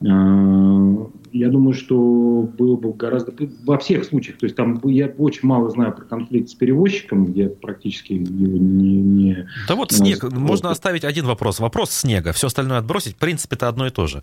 [0.03, 3.33] А, я думаю, что было бы гораздо...
[3.64, 7.49] Во всех случаях, то есть там я очень мало знаю про конфликт с перевозчиком, я
[7.49, 9.01] практически его не...
[9.01, 10.38] не да вот снег, просто...
[10.38, 11.61] можно оставить один вопрос.
[11.61, 14.23] Вопрос снега, все остальное отбросить, в принципе, это одно и то же.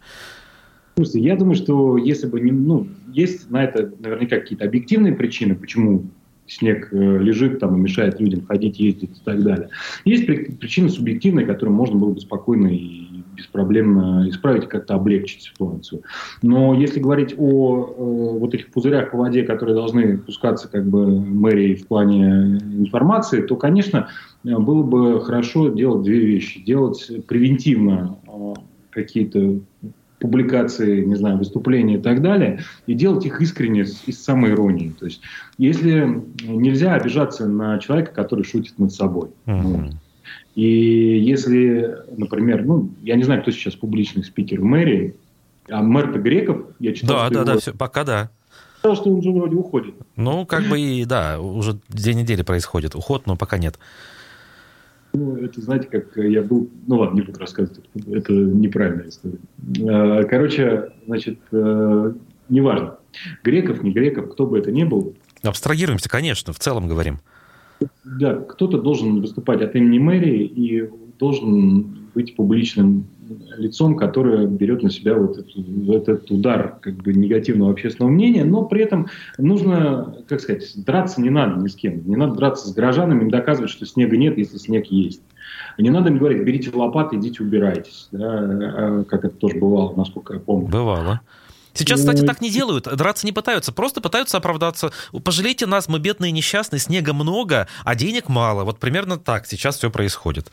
[0.96, 2.40] Слушайте, я думаю, что если бы...
[2.42, 6.04] Не, ну, есть на это наверняка какие-то объективные причины, почему
[6.48, 9.70] снег э, лежит там и мешает людям ходить, ездить и так далее.
[10.06, 16.04] Есть причины субъективные, которые можно было бы спокойно и беспроблемно исправить, как-то облегчить ситуацию.
[16.42, 21.20] Но если говорить о э, вот этих пузырях по воде, которые должны пускаться как бы
[21.20, 24.10] мэрией в плане информации, то, конечно,
[24.44, 26.64] было бы хорошо делать две вещи.
[26.64, 28.54] Делать превентивно э,
[28.92, 29.60] какие-то
[30.24, 34.96] публикации, не знаю, выступления и так далее, и делать их искренне из самой иронии.
[34.98, 35.20] То есть,
[35.58, 39.32] если нельзя обижаться на человека, который шутит над собой.
[39.46, 39.62] Uh-huh.
[39.62, 39.92] Вот.
[40.56, 45.14] И если, например, ну, я не знаю, кто сейчас публичный спикер в мэрии,
[45.70, 47.46] а мэр-то Греков, я читал, Да, да, его...
[47.46, 48.30] да, все, пока да.
[48.80, 49.96] Сказал, что он уже вроде уходит.
[50.16, 53.78] Ну, как бы и, да, уже две недели происходит уход, но пока нет.
[55.14, 56.70] Ну, это, знаете, как я был...
[56.88, 57.86] Ну, ладно, не буду рассказывать.
[58.08, 59.38] Это неправильная история.
[59.78, 62.14] Э, короче, значит, э,
[62.50, 62.98] неважно.
[63.44, 65.14] Греков, не греков, кто бы это ни был.
[65.44, 67.20] Абстрагируемся, конечно, в целом говорим.
[68.04, 73.06] Да, кто-то должен выступать от имени мэрии и должен быть публичным
[73.58, 78.66] лицом, которое берет на себя вот этот, этот удар как бы негативного общественного мнения, но
[78.66, 79.08] при этом
[79.38, 82.08] нужно, как сказать, драться не надо ни с кем.
[82.08, 85.22] Не надо драться с горожанами, им доказывать, что снега нет, если снег есть.
[85.78, 90.34] Не надо им говорить, берите лопаты, идите убирайтесь, да, а, как это тоже бывало, насколько
[90.34, 90.68] я помню.
[90.68, 91.22] Бывало.
[91.74, 94.92] Сейчас, кстати, так не делают, драться не пытаются, просто пытаются оправдаться.
[95.24, 98.64] Пожалейте нас, мы бедные несчастные, снега много, а денег мало.
[98.64, 100.52] Вот примерно так сейчас все происходит.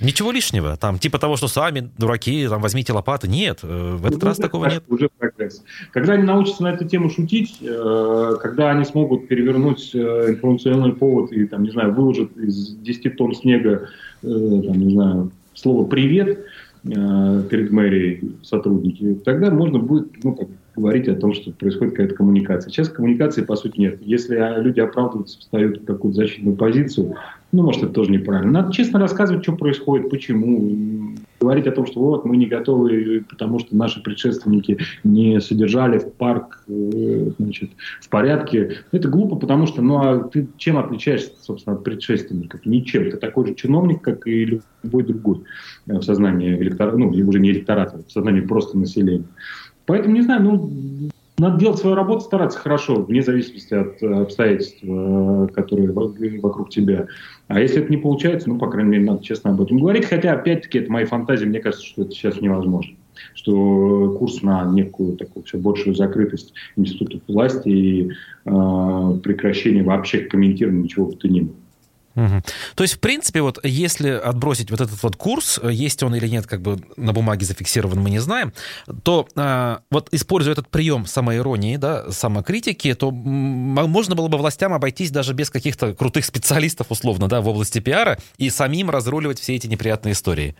[0.00, 0.76] Ничего лишнего.
[0.76, 3.26] Там, типа того, что сами дураки, там, возьмите лопаты.
[3.26, 4.84] Нет, э, в этот ну, раз такого нет.
[4.88, 5.64] Уже прогресс.
[5.90, 11.32] Когда они научатся на эту тему шутить, э, когда они смогут перевернуть э, информационный повод
[11.32, 13.88] и, там, не знаю, выложат из 10 тонн снега,
[14.22, 16.44] там, не знаю, слово «привет»,
[16.82, 22.70] перед мэрией сотрудники, тогда можно будет ну, как, говорить о том, что происходит какая-то коммуникация.
[22.70, 23.98] Сейчас коммуникации, по сути, нет.
[24.00, 27.16] Если люди оправдываются, встают в какую-то защитную позицию,
[27.52, 28.52] ну, может, это тоже неправильно.
[28.52, 30.99] Надо честно рассказывать, что происходит, почему.
[31.40, 36.12] Говорить о том, что вот мы не готовы, потому что наши предшественники не содержали в
[36.12, 38.78] парк э, значит, в порядке.
[38.92, 42.66] Это глупо, потому что, ну, а ты чем отличаешься, собственно, от предшественников?
[42.66, 43.10] Ничем.
[43.10, 45.44] Ты такой же чиновник, как и любой другой
[45.86, 49.24] в сознании электората, ну, уже не электората, в сознании просто населения.
[49.86, 54.78] Поэтому, не знаю, ну, надо делать свою работу, стараться хорошо, вне зависимости от э, обстоятельств,
[54.82, 57.06] э, которые вокруг тебя.
[57.48, 60.04] А если это не получается, ну, по крайней мере, надо честно об этом говорить.
[60.04, 62.94] Хотя, опять-таки, это мои фантазии, мне кажется, что это сейчас невозможно.
[63.34, 68.10] Что курс на некую такую все большую закрытость институтов власти и
[68.44, 71.56] э, прекращение вообще комментирования ничего бы то ни было.
[72.16, 72.42] Угу.
[72.74, 76.46] То есть, в принципе, вот если отбросить вот этот вот курс, есть он или нет,
[76.46, 78.52] как бы на бумаге зафиксирован, мы не знаем,
[79.04, 85.10] то э, вот используя этот прием самоиронии, да, самокритики, то можно было бы властям обойтись
[85.10, 89.66] даже без каких-то крутых специалистов, условно, да, в области пиара и самим разруливать все эти
[89.66, 90.56] неприятные истории.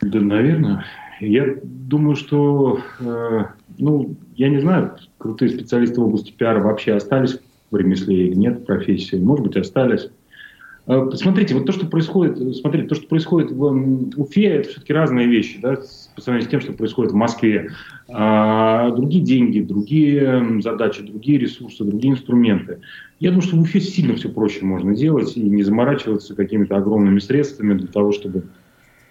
[0.00, 0.84] Да, наверное.
[1.20, 3.44] Я думаю, что, э,
[3.78, 7.38] ну, я не знаю, крутые специалисты в области пиара вообще остались
[7.70, 9.16] в ремесле или нет в профессии.
[9.16, 10.10] Может быть, остались.
[10.86, 15.26] Э, смотрите, вот то, что происходит, смотрите, то, что происходит в Уфе, это все-таки разные
[15.26, 15.78] вещи, да,
[16.14, 17.70] по сравнению с тем, что происходит в Москве.
[18.08, 22.78] А, другие деньги, другие задачи, другие ресурсы, другие инструменты.
[23.18, 27.18] Я думаю, что в Уфе сильно все проще можно делать и не заморачиваться какими-то огромными
[27.18, 28.44] средствами для того, чтобы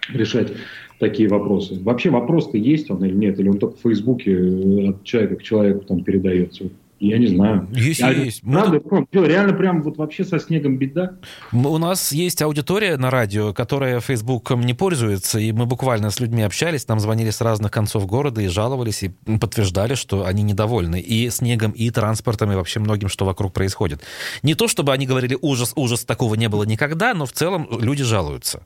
[0.10, 0.54] решать
[1.00, 1.78] такие вопросы.
[1.82, 5.44] Вообще вопрос-то есть он или нет, или он только в Фейсбуке э, от человека к
[5.44, 6.70] человеку там передается.
[7.00, 7.68] Я не знаю.
[7.74, 8.42] Есть, а, есть.
[8.42, 9.06] Правда, Мы...
[9.12, 11.16] что, реально прям вот вообще со снегом беда?
[11.52, 16.42] У нас есть аудитория на радио, которая Фейсбуком не пользуется, и мы буквально с людьми
[16.44, 21.30] общались, нам звонили с разных концов города и жаловались, и подтверждали, что они недовольны и
[21.30, 24.02] снегом, и транспортом, и вообще многим, что вокруг происходит.
[24.42, 28.04] Не то, чтобы они говорили ужас, ужас, такого не было никогда, но в целом люди
[28.04, 28.64] жалуются.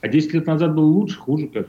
[0.00, 1.66] А 10 лет назад было лучше, хуже как?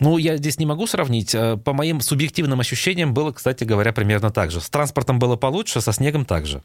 [0.00, 1.34] Ну, я здесь не могу сравнить.
[1.34, 4.60] Э, по моим субъективным ощущениям было, кстати говоря, примерно так же.
[4.60, 6.62] С транспортом было получше, со снегом также.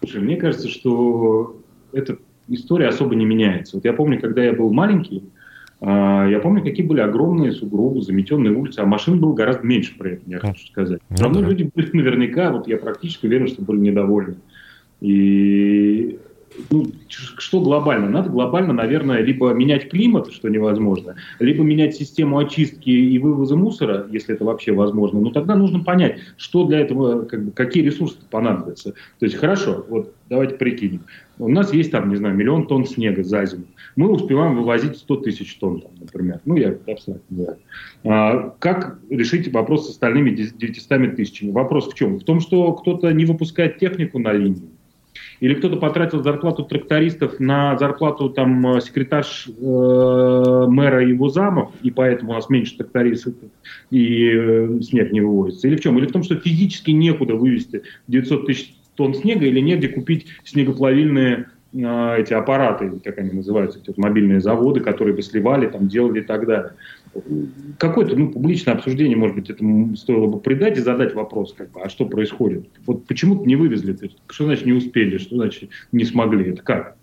[0.00, 1.60] Слушай, мне кажется, что
[1.92, 2.16] эта
[2.48, 3.76] история особо не меняется.
[3.76, 5.24] Вот я помню, когда я был маленький,
[5.80, 10.12] а, я помню, какие были огромные сугробы, заметенные улицы, а машин было гораздо меньше при
[10.12, 11.00] этом, я хочу сказать.
[11.10, 11.50] Все равно ну, да.
[11.50, 14.36] люди были наверняка, вот я практически уверен, что были недовольны.
[15.00, 16.18] И
[16.70, 18.08] ну, что глобально?
[18.08, 24.06] Надо глобально, наверное, либо менять климат, что невозможно, либо менять систему очистки и вывоза мусора,
[24.10, 25.20] если это вообще возможно.
[25.20, 28.92] Но тогда нужно понять, что для этого, как бы, какие ресурсы понадобятся.
[29.18, 31.04] То есть, хорошо, вот давайте прикинем.
[31.38, 33.64] У нас есть там, не знаю, миллион тонн снега за зиму.
[33.96, 36.40] Мы успеваем вывозить 100 тысяч тонн, там, например.
[36.44, 37.58] Ну, я абсолютно знаю.
[38.04, 41.50] А, как решить вопрос с остальными 900 тысячами?
[41.50, 42.18] Вопрос в чем?
[42.18, 44.68] В том, что кто-то не выпускает технику на линию,
[45.40, 51.90] или кто-то потратил зарплату трактористов на зарплату там э, секретарш э, мэра его замов, и
[51.90, 53.34] поэтому у нас меньше трактористов
[53.90, 55.66] и э, снег не вывозится.
[55.66, 55.98] Или в чем?
[55.98, 61.46] Или в том, что физически некуда вывести 900 тысяч тонн снега или негде купить снегоплавильные
[61.72, 66.20] э, эти аппараты, как они называются, эти вот мобильные заводы, которые бы сливали, там, делали
[66.20, 66.72] и так далее
[67.78, 71.80] какое-то ну, публичное обсуждение, может быть, этому стоило бы придать и задать вопрос, как бы,
[71.82, 72.68] а что происходит?
[72.86, 73.96] Вот почему-то не вывезли,
[74.28, 76.96] что значит не успели, что значит не смогли, это как?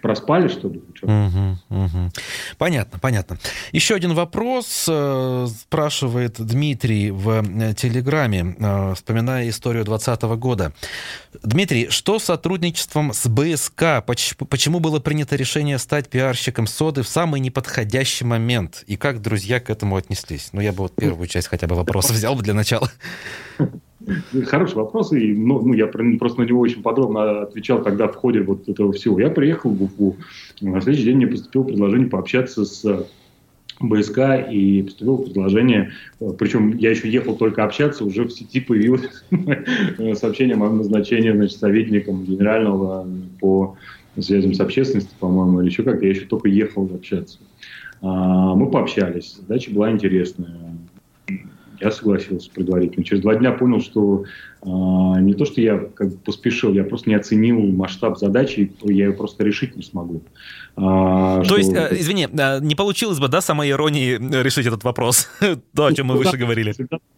[0.00, 0.82] Проспали, что ли?
[1.02, 2.10] Угу, угу.
[2.56, 3.38] Понятно, понятно.
[3.72, 4.86] Еще один вопрос.
[4.88, 10.72] Э, спрашивает Дмитрий в э, Телеграме, э, вспоминая историю 2020 года.
[11.42, 14.02] Дмитрий, что с сотрудничеством с БСК?
[14.48, 18.84] Почему было принято решение стать пиарщиком соды в самый неподходящий момент?
[18.86, 20.50] И как друзья к этому отнеслись?
[20.52, 22.90] Ну, я бы вот первую часть хотя бы вопроса взял бы для начала.
[24.46, 28.42] Хороший вопрос, и ну, ну, я просто на него очень подробно отвечал тогда в ходе
[28.42, 29.20] вот этого всего.
[29.20, 30.16] Я приехал в Уфу,
[30.60, 33.06] на следующий день мне поступило предложение пообщаться с
[33.80, 35.92] БСК и поступило предложение,
[36.38, 39.24] причем я еще ехал только общаться, уже в сети появилось
[40.18, 43.06] сообщение о моем назначении значит, советником генерального
[43.40, 43.76] по
[44.18, 47.38] связям с общественностью, по-моему, или еще как-то, я еще только ехал общаться.
[48.00, 50.76] А, мы пообщались, задача была интересная
[51.82, 53.04] я согласился предварительно.
[53.04, 54.24] Через два дня понял, что
[54.62, 59.06] э, не то, что я как бы поспешил, я просто не оценил масштаб задачи, я
[59.06, 60.22] ее просто решить не смогу.
[60.76, 61.56] А, то что...
[61.56, 65.28] есть, э, извини, э, не получилось бы, да, самой иронии решить этот вопрос,
[65.74, 66.74] то, о чем мы выше говорили?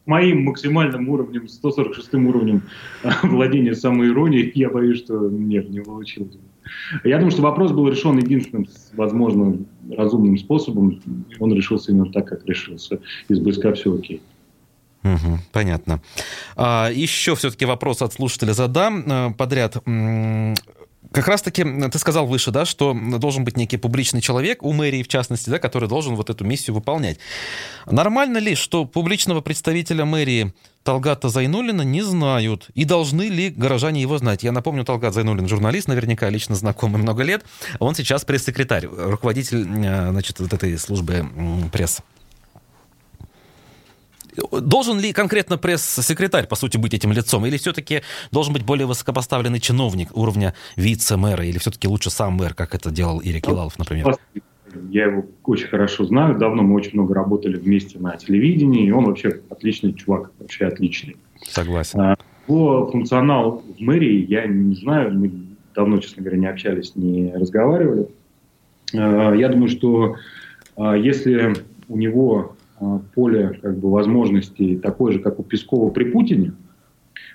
[0.07, 2.63] Моим максимальным уровнем, 146 уровнем
[3.03, 6.37] э, владения самой иронией, я боюсь, что нет, не получилось.
[7.05, 9.59] Я думаю, что вопрос был решен единственным, возможно,
[9.91, 11.01] разумным способом.
[11.39, 13.01] Он решился именно так, как решился.
[13.29, 14.23] Из БСК все окей.
[15.05, 16.01] Угу, понятно.
[16.57, 19.77] А, еще все-таки вопрос от слушателя задам э, подряд.
[21.13, 21.63] Как раз-таки
[21.93, 25.61] ты сказал выше, да, что должен быть некий публичный человек, у мэрии в частности, да,
[25.61, 27.19] который должен вот эту миссию выполнять.
[27.87, 32.69] Нормально ли, что публичного представителя мэрии Талгата Зайнулина не знают?
[32.75, 34.43] И должны ли горожане его знать?
[34.43, 37.45] Я напомню, Талгат Зайнулин журналист, наверняка лично знакомый много лет.
[37.79, 41.29] Он сейчас пресс-секретарь, руководитель э, значит, вот этой службы
[41.71, 42.01] пресс.
[44.37, 47.47] Должен ли конкретно пресс-секретарь, по сути, быть этим лицом?
[47.47, 51.45] Или все-таки должен быть более высокопоставленный чиновник уровня вице-мэра?
[51.45, 54.17] Или все-таки лучше сам мэр, как это делал Ирик Елалов, например?
[54.91, 56.37] Я его очень хорошо знаю.
[56.39, 58.87] Давно мы очень много работали вместе на телевидении.
[58.87, 61.17] И он вообще отличный чувак, вообще отличный.
[61.47, 62.01] Согласен.
[62.01, 62.17] А,
[62.49, 65.17] его функционал в мэрии я не знаю.
[65.17, 65.31] Мы
[65.75, 68.09] давно, честно говоря, не общались, не разговаривали.
[68.95, 70.17] А, я думаю, что
[70.77, 71.55] а, если
[71.89, 72.54] у него
[73.15, 76.53] поле как бы, возможностей такое же, как у Пескова при Путине,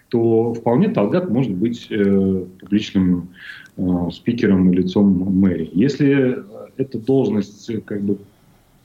[0.09, 3.29] то вполне Талгат может быть э, публичным
[3.77, 5.69] э, спикером и лицом мэрии.
[5.73, 6.43] Если
[6.77, 8.17] эта должность, как бы,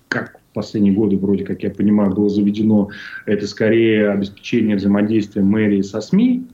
[0.08, 2.90] как в последние годы, вроде как я понимаю, было заведено,
[3.26, 6.46] это скорее обеспечение взаимодействия мэрии со СМИ,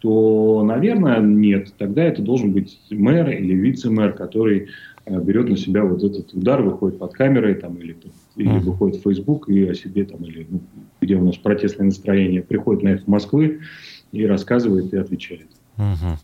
[0.00, 1.74] то, наверное, нет.
[1.76, 4.66] Тогда это должен быть мэр или вице-мэр, который э,
[5.06, 7.96] берет на себя вот этот удар, выходит под камерой там, или,
[8.36, 10.60] или выходит в Facebook и о себе, там, или ну,
[11.00, 13.60] где у нас протестное настроение, приходит на это в Москвы
[14.12, 15.48] и рассказывает и отвечает.
[15.76, 16.18] Угу.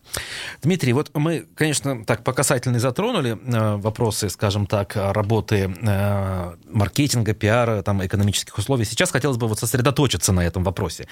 [0.62, 7.32] Дмитрий, вот мы, конечно, так по касательной затронули э, вопросы, скажем так, работы э, маркетинга,
[7.32, 8.84] пиара, там, экономических условий.
[8.84, 11.06] Сейчас хотелось бы вот сосредоточиться на этом вопросе.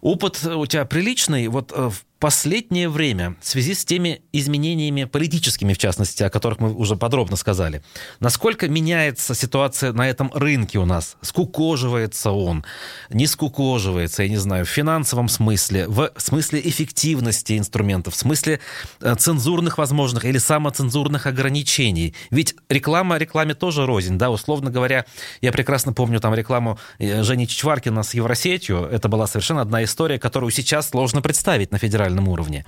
[0.00, 1.48] Опыт у тебя приличный.
[1.48, 6.58] Вот э, в последнее время, в связи с теми изменениями политическими, в частности, о которых
[6.58, 7.82] мы уже подробно сказали,
[8.20, 11.16] насколько меняется ситуация на этом рынке у нас?
[11.22, 12.64] Скукоживается он?
[13.10, 18.60] Не скукоживается, я не знаю, в финансовом смысле, в смысле эффективности инструментов, в смысле
[19.00, 22.14] э, цензурных возможных или самоцензурных ограничений?
[22.30, 25.04] Ведь реклама рекламе тоже рознь, да, условно говоря,
[25.40, 30.18] я прекрасно помню там рекламу э, Жени Чичваркина с Евросетью, это была совершенно одна история,
[30.18, 32.64] которую сейчас сложно представить на федеральном федеральном уровне.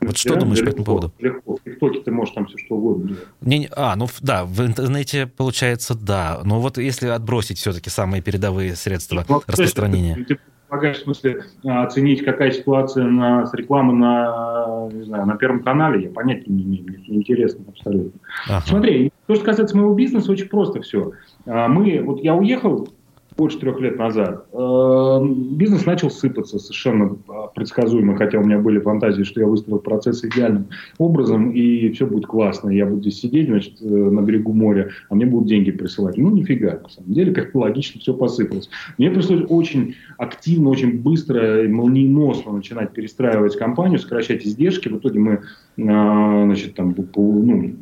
[0.00, 1.12] Вот что думаешь легко, по этому поводу?
[1.18, 1.56] Легко.
[1.56, 3.24] В ТикТоке ты можешь там все что угодно делать.
[3.40, 6.40] Не, а, ну да, в интернете получается да.
[6.44, 10.14] Но вот если отбросить все-таки самые передовые средства ну, распространения.
[10.16, 15.36] Ты, ты помогаешь, в смысле, оценить, какая ситуация на, с рекламой на, не знаю, на
[15.36, 18.20] Первом канале, я понятия не имею, мне интересно абсолютно.
[18.48, 18.64] Ага.
[18.66, 21.12] Смотри, то, что касается моего бизнеса, очень просто все.
[21.46, 22.88] А, мы, вот я уехал
[23.36, 27.16] больше трех лет назад, э, бизнес начал сыпаться совершенно
[27.54, 30.66] предсказуемо, хотя у меня были фантазии, что я выстроил процесс идеальным
[30.98, 32.70] образом, и все будет классно.
[32.70, 36.16] Я буду здесь сидеть, значит, э, на берегу моря, а мне будут деньги присылать.
[36.16, 38.68] Ну, нифига, на самом деле, как логично все посыпалось.
[38.98, 44.88] Мне пришлось очень активно, очень быстро, молниеносно начинать перестраивать компанию, сокращать издержки.
[44.88, 45.40] В итоге мы, э,
[45.76, 47.74] значит, там, ну,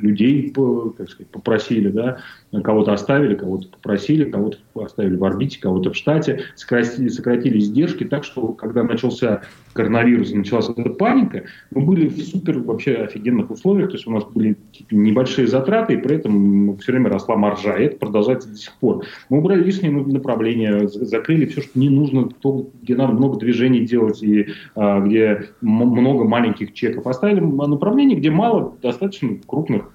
[0.00, 0.52] людей,
[0.96, 2.18] как сказать, попросили, да,
[2.62, 8.24] кого-то оставили, кого-то попросили, кого-то оставили в орбите, кого-то в штате, сократили, сократили издержки, так
[8.24, 13.96] что, когда начался коронавирус, началась эта паника, мы были в супер вообще офигенных условиях, то
[13.96, 14.56] есть у нас были
[14.90, 19.04] небольшие затраты, и при этом все время росла маржа, и это продолжается до сих пор.
[19.28, 24.22] Мы убрали лишние направления, закрыли все, что не нужно, то, где надо много движений делать,
[24.22, 27.06] и а, где много маленьких чеков.
[27.06, 29.87] Оставили направления, где мало достаточно крупных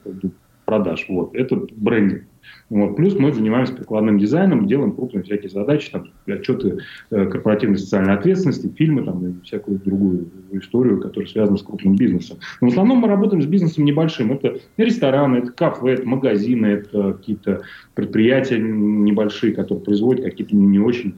[0.65, 1.05] продаж.
[1.09, 1.35] Вот.
[1.35, 2.23] Это брендинг.
[2.69, 2.95] Вот.
[2.95, 6.79] Плюс мы занимаемся прикладным дизайном, делаем крупные всякие задачи, там, отчеты
[7.09, 12.37] э, корпоративной социальной ответственности, фильмы там, и всякую другую историю, которая связана с крупным бизнесом.
[12.61, 14.31] Но в основном мы работаем с бизнесом небольшим.
[14.31, 17.61] Это рестораны, это кафе, это магазины, это какие-то
[17.93, 21.15] предприятия небольшие, которые производят какие-то не очень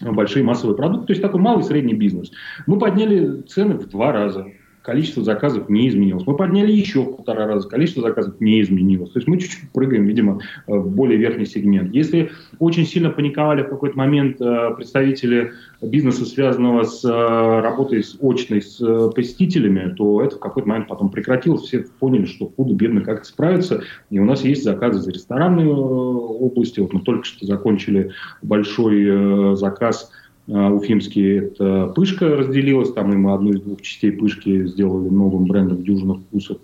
[0.00, 2.32] большие массовые продукты, то есть такой малый средний бизнес.
[2.66, 4.46] Мы подняли цены в два раза
[4.82, 6.26] количество заказов не изменилось.
[6.26, 9.10] Мы подняли еще в полтора раза, количество заказов не изменилось.
[9.10, 11.94] То есть мы чуть-чуть прыгаем, видимо, в более верхний сегмент.
[11.94, 15.52] Если очень сильно паниковали в какой-то момент э, представители
[15.82, 20.88] бизнеса, связанного с э, работой с очной с э, посетителями, то это в какой-то момент
[20.88, 21.62] потом прекратилось.
[21.62, 23.82] Все поняли, что худо-бедно как-то справиться.
[24.08, 26.80] И у нас есть заказы за ресторанные области.
[26.80, 28.12] Вот мы только что закончили
[28.42, 30.10] большой заказ
[30.52, 35.44] а, уфимские, это Пышка разделилась, там и мы одну из двух частей Пышки сделали новым
[35.44, 36.58] брендом «Дюжина вкусов».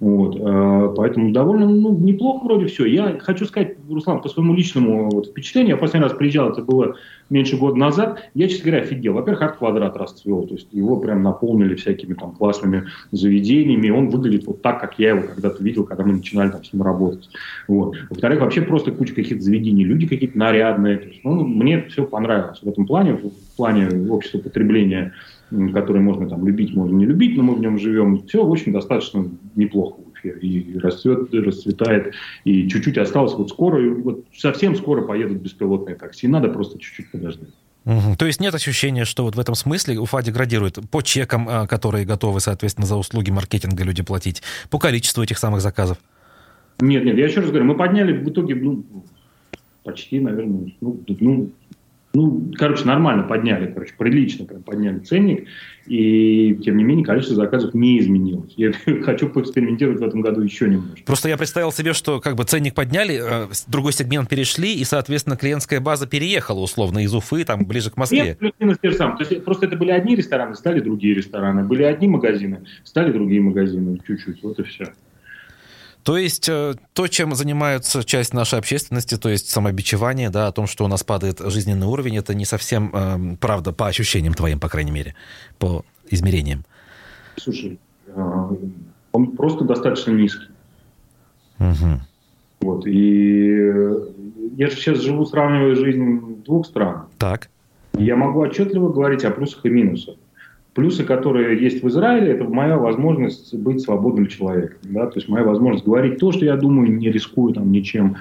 [0.00, 0.36] Вот.
[0.40, 2.84] А, поэтому довольно ну, неплохо вроде все.
[2.84, 6.96] Я хочу сказать, Руслан, по своему личному вот, впечатлению, я последний раз приезжал, это было
[7.32, 9.14] меньше года назад, я, честно говоря, офигел.
[9.14, 14.62] Во-первых, арт-квадрат расцвел, то есть его прям наполнили всякими там классными заведениями, он выглядит вот
[14.62, 17.28] так, как я его когда-то видел, когда мы начинали там с ним работать.
[17.68, 17.96] Вот.
[18.10, 20.98] Во-вторых, вообще просто куча каких-то заведений, люди какие-то нарядные.
[20.98, 25.12] То есть, ну, мне все понравилось в этом плане, в плане общества потребления,
[25.72, 28.26] которое можно там любить, можно не любить, но мы в нем живем.
[28.26, 32.14] Все очень достаточно неплохо и растет, расцветает,
[32.44, 37.50] и чуть-чуть осталось вот скоро, вот совсем скоро поедут беспилотные такси, надо просто чуть-чуть подождать.
[37.84, 38.16] Угу.
[38.16, 42.04] То есть нет ощущения, что вот в этом смысле Уфа деградирует по чекам, а, которые
[42.04, 45.98] готовы, соответственно, за услуги маркетинга люди платить, по количеству этих самых заказов?
[46.80, 48.84] Нет, нет, я еще раз говорю, мы подняли в итоге, ну,
[49.82, 51.50] почти, наверное, ну, ну
[52.14, 55.46] ну, короче, нормально подняли, короче, прилично прям подняли ценник,
[55.86, 58.52] и, тем не менее, количество заказов не изменилось.
[58.56, 61.04] Я хочу поэкспериментировать в этом году еще немножко.
[61.06, 65.36] Просто я представил себе, что как бы ценник подняли, э, другой сегмент перешли, и, соответственно,
[65.36, 68.22] клиентская база переехала условно из Уфы, там, ближе к Москве.
[68.22, 69.16] Нет, плюс-минус те же самые.
[69.16, 71.64] То есть, просто это были одни рестораны, стали другие рестораны.
[71.64, 74.92] Были одни магазины, стали другие магазины, чуть-чуть, вот и все.
[76.02, 80.66] То есть э, то, чем занимается часть нашей общественности, то есть самобичевание, да, о том,
[80.66, 84.68] что у нас падает жизненный уровень, это не совсем э, правда по ощущениям твоим, по
[84.68, 85.14] крайней мере,
[85.58, 86.64] по измерениям.
[87.36, 88.48] Слушай, э,
[89.12, 90.48] он просто достаточно низкий.
[91.60, 92.00] Угу.
[92.62, 93.72] Вот, и
[94.56, 97.06] я же сейчас живу, сравнивая жизнь двух стран.
[97.18, 97.48] Так.
[97.94, 100.16] Я могу отчетливо говорить о плюсах и минусах.
[100.74, 104.78] Плюсы, которые есть в Израиле, это моя возможность быть свободным человеком.
[104.84, 105.06] Да?
[105.06, 108.16] То есть моя возможность говорить то, что я думаю, не рискую там ничем,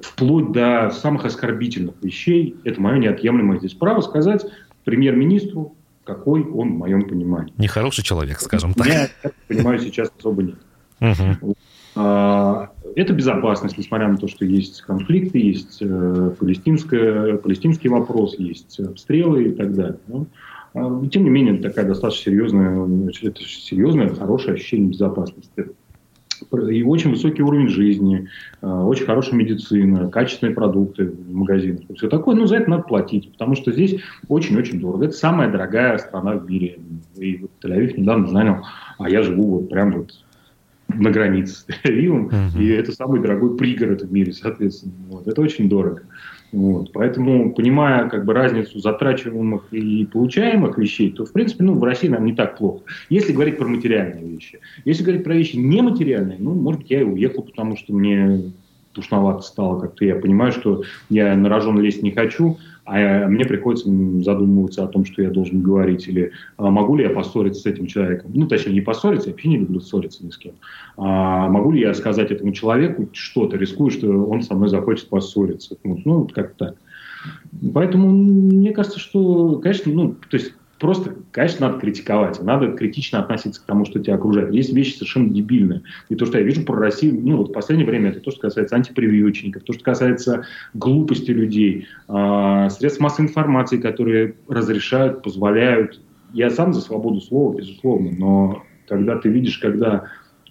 [0.00, 2.56] вплоть до самых оскорбительных вещей.
[2.64, 4.44] Это мое неотъемлемое здесь право сказать
[4.84, 5.74] премьер-министру,
[6.04, 7.54] какой он в моем понимании.
[7.56, 8.86] Нехороший человек, скажем так.
[8.86, 9.08] Я
[9.48, 10.58] понимаю сейчас особо нет.
[11.00, 11.56] Угу.
[11.94, 19.52] Это безопасность, несмотря на то, что есть конфликты, есть э, палестинский вопрос, есть обстрелы и
[19.52, 19.98] так далее.
[20.08, 20.24] А,
[20.72, 22.86] тем не менее, такая достаточно серьезная,
[23.22, 25.66] это серьезное, хорошее ощущение безопасности.
[26.70, 28.28] И очень высокий уровень жизни,
[28.62, 31.82] а, очень хорошая медицина, качественные продукты в магазинах.
[31.96, 35.04] Все такое, ну, за это надо платить, потому что здесь очень-очень дорого.
[35.04, 36.78] Это самая дорогая страна в мире.
[37.16, 38.64] И вот Тель-Авив недавно занял,
[38.98, 40.12] а я живу вот прям вот
[40.88, 42.60] на границе с Тель-Авивом, uh-huh.
[42.60, 44.94] и это самый дорогой пригород в мире, соответственно.
[45.08, 45.26] Вот.
[45.28, 46.02] Это очень дорого.
[46.52, 46.92] Вот.
[46.92, 52.08] Поэтому, понимая как бы, разницу затрачиваемых и получаемых вещей, то, в принципе, ну, в России
[52.08, 52.82] нам не так плохо.
[53.08, 54.58] Если говорить про материальные вещи.
[54.84, 58.52] Если говорить про вещи нематериальные, ну, может быть, я и уехал, потому что мне
[58.92, 60.04] тушновато стало как-то.
[60.04, 62.58] Я понимаю, что я на рожон лезть не хочу,
[62.92, 67.10] а мне приходится задумываться о том, что я должен говорить, или а, могу ли я
[67.10, 68.32] поссориться с этим человеком.
[68.34, 70.54] Ну, точнее, не поссориться, я вообще не люблю ссориться ни с кем.
[70.96, 75.76] А могу ли я сказать этому человеку что-то, рискую, что он со мной захочет поссориться.
[75.84, 76.74] Ну, ну вот как так.
[77.74, 83.60] Поэтому мне кажется, что, конечно, ну, то есть просто, конечно, надо критиковать, надо критично относиться
[83.60, 84.52] к тому, что тебя окружает.
[84.52, 85.82] Есть вещи совершенно дебильные.
[86.08, 88.40] И то, что я вижу про Россию, ну, вот в последнее время, это то, что
[88.40, 96.00] касается антипрививочников, то, что касается глупости людей, э, средств массовой информации, которые разрешают, позволяют.
[96.32, 100.06] Я сам за свободу слова, безусловно, но когда ты видишь, когда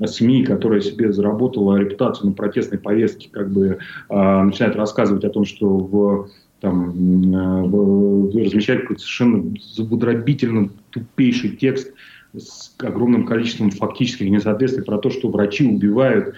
[0.06, 5.44] СМИ, которая себе заработала репутацию на протестной повестке, как бы э, начинает рассказывать о том,
[5.44, 6.30] что в
[6.60, 6.90] там,
[7.34, 11.94] э, размещать какой-то совершенно задробительно тупейший текст
[12.36, 16.36] с огромным количеством фактических несоответствий про то, что врачи убивают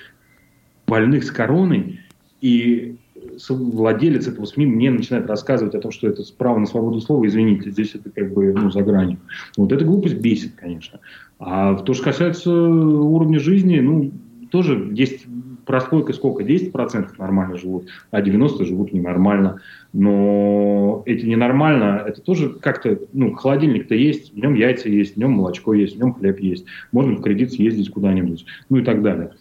[0.88, 2.00] больных с короной,
[2.42, 2.96] и
[3.50, 7.72] владелец этого СМИ мне начинает рассказывать о том, что это право на свободу слова, извините,
[7.72, 9.20] здесь это как бы ну, за гранью.
[9.58, 11.00] Вот эта глупость бесит, конечно.
[11.40, 14.12] А то, что касается уровня жизни, ну,
[14.50, 15.26] тоже есть
[15.72, 16.44] прослойка сколько?
[16.44, 19.62] 10% нормально живут, а 90% живут ненормально.
[19.94, 25.32] Но эти ненормально, это тоже как-то, ну, холодильник-то есть, в нем яйца есть, в нем
[25.32, 26.66] молочко есть, в нем хлеб есть.
[26.92, 29.32] Можно в кредит съездить куда-нибудь, ну и так далее.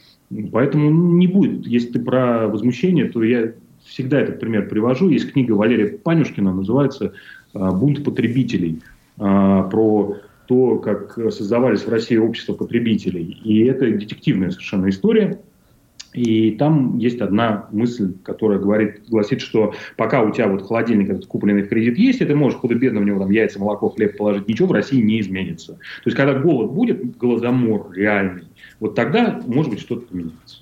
[0.52, 1.66] Поэтому не будет.
[1.66, 3.52] Если ты про возмущение, то я
[3.84, 5.08] всегда этот пример привожу.
[5.08, 7.12] Есть книга Валерия Панюшкина, называется
[7.54, 8.82] а, «Бунт потребителей»,
[9.18, 13.40] а, про то, как создавались в России общества потребителей.
[13.42, 15.40] И это детективная совершенно история.
[16.12, 21.26] И там есть одна мысль, которая говорит, гласит, что пока у тебя вот холодильник этот
[21.26, 24.48] купленный в кредит есть, и ты можешь худо-бедно в него там яйца, молоко, хлеб положить,
[24.48, 25.74] ничего в России не изменится.
[25.74, 28.44] То есть, когда голод будет, голодомор реальный,
[28.80, 30.58] вот тогда, может быть, что-то поменяется.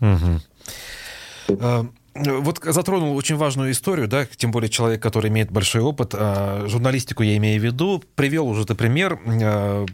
[0.00, 1.88] Угу.
[2.16, 7.24] Вот затронул очень важную историю, да, тем более человек, который имеет большой опыт, а, журналистику
[7.24, 9.84] я имею в виду, привел уже ты пример, а,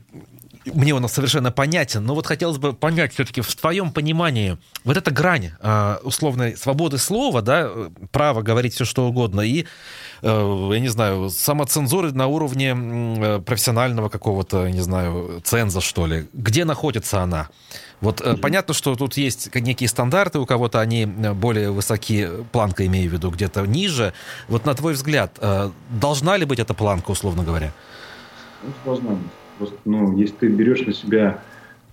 [0.66, 5.10] мне он совершенно понятен, но вот хотелось бы понять все-таки в твоем понимании вот эта
[5.10, 7.70] грань а, условной свободы слова, да,
[8.12, 9.66] право говорить все что угодно и,
[10.22, 16.28] я не знаю, самоцензуры на уровне профессионального какого-то, не знаю, ценза, что ли.
[16.32, 17.48] Где находится она?
[18.00, 18.38] Вот mm-hmm.
[18.38, 23.12] понятно, что тут есть некие стандарты, у кого-то они э, более высоки, планка имею в
[23.12, 24.14] виду, где-то ниже.
[24.48, 27.72] Вот на твой взгляд, э, должна ли быть эта планка, условно говоря?
[28.84, 29.39] Должна быть.
[29.60, 31.44] Просто, ну, если ты берешь на себя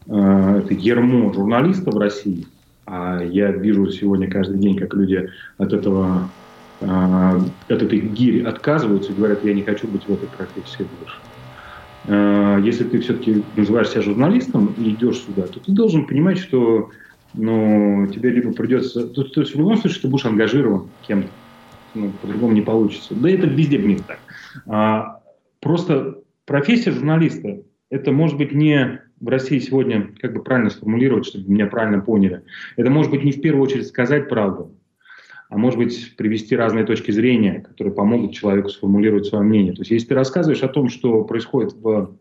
[0.07, 2.47] э, это ермо журналиста в России,
[2.85, 6.33] а я вижу сегодня каждый день, как люди от этого
[6.79, 11.21] э, от этой гири отказываются и говорят, я не хочу быть в этой профессии больше.
[12.07, 16.89] Э, если ты все-таки называешь себя журналистом и идешь сюда, то ты должен понимать, что
[17.33, 19.09] ну, тебе либо придется...
[19.09, 21.33] То, то есть в любом случае ты будешь ангажирован кем-то.
[21.95, 23.13] Ну, по-другому не получится.
[23.13, 24.19] Да это везде мире так.
[24.67, 25.19] А,
[25.59, 31.51] просто профессия журналиста, это может быть не в России сегодня, как бы правильно сформулировать, чтобы
[31.51, 32.43] меня правильно поняли,
[32.75, 34.75] это может быть не в первую очередь сказать правду,
[35.49, 39.73] а может быть привести разные точки зрения, которые помогут человеку сформулировать свое мнение.
[39.73, 42.17] То есть если ты рассказываешь о том, что происходит в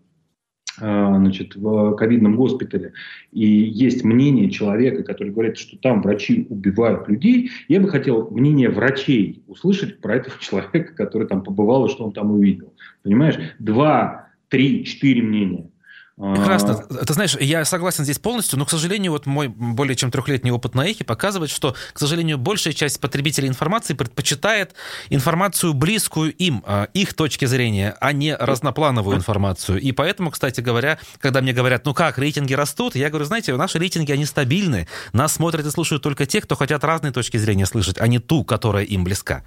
[0.78, 2.92] значит, в ковидном госпитале,
[3.32, 8.68] и есть мнение человека, который говорит, что там врачи убивают людей, я бы хотел мнение
[8.68, 12.72] врачей услышать про этого человека, который там побывал и что он там увидел.
[13.02, 13.38] Понимаешь?
[13.58, 15.70] Два, три, четыре мнения.
[16.16, 16.82] Прекрасно.
[16.88, 17.04] А.
[17.04, 20.74] Ты знаешь, я согласен здесь полностью, но, к сожалению, вот мой более чем трехлетний опыт
[20.74, 24.74] на эхе показывает, что, к сожалению, большая часть потребителей информации предпочитает
[25.10, 29.78] информацию близкую им, а, их точки зрения, а не разноплановую информацию.
[29.78, 33.78] И поэтому, кстати говоря, когда мне говорят, ну как, рейтинги растут, я говорю, знаете, наши
[33.78, 34.88] рейтинги, они стабильны.
[35.12, 38.42] Нас смотрят и слушают только те, кто хотят разные точки зрения слышать, а не ту,
[38.42, 39.42] которая им близка.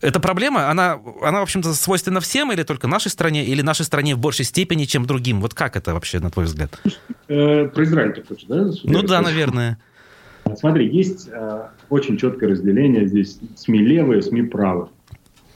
[0.00, 4.14] Эта проблема, она, она, в общем-то, свойственна всем или только нашей стране, или нашей стране
[4.14, 5.40] в большей степени, чем другим?
[5.40, 6.80] Вот как это вообще, на твой взгляд?
[7.28, 8.70] Э, про Израиль ты хочешь, да?
[8.84, 9.78] Ну да, наверное.
[10.56, 14.88] Смотри, есть э, очень четкое разделение здесь СМИ левые, СМИ правые.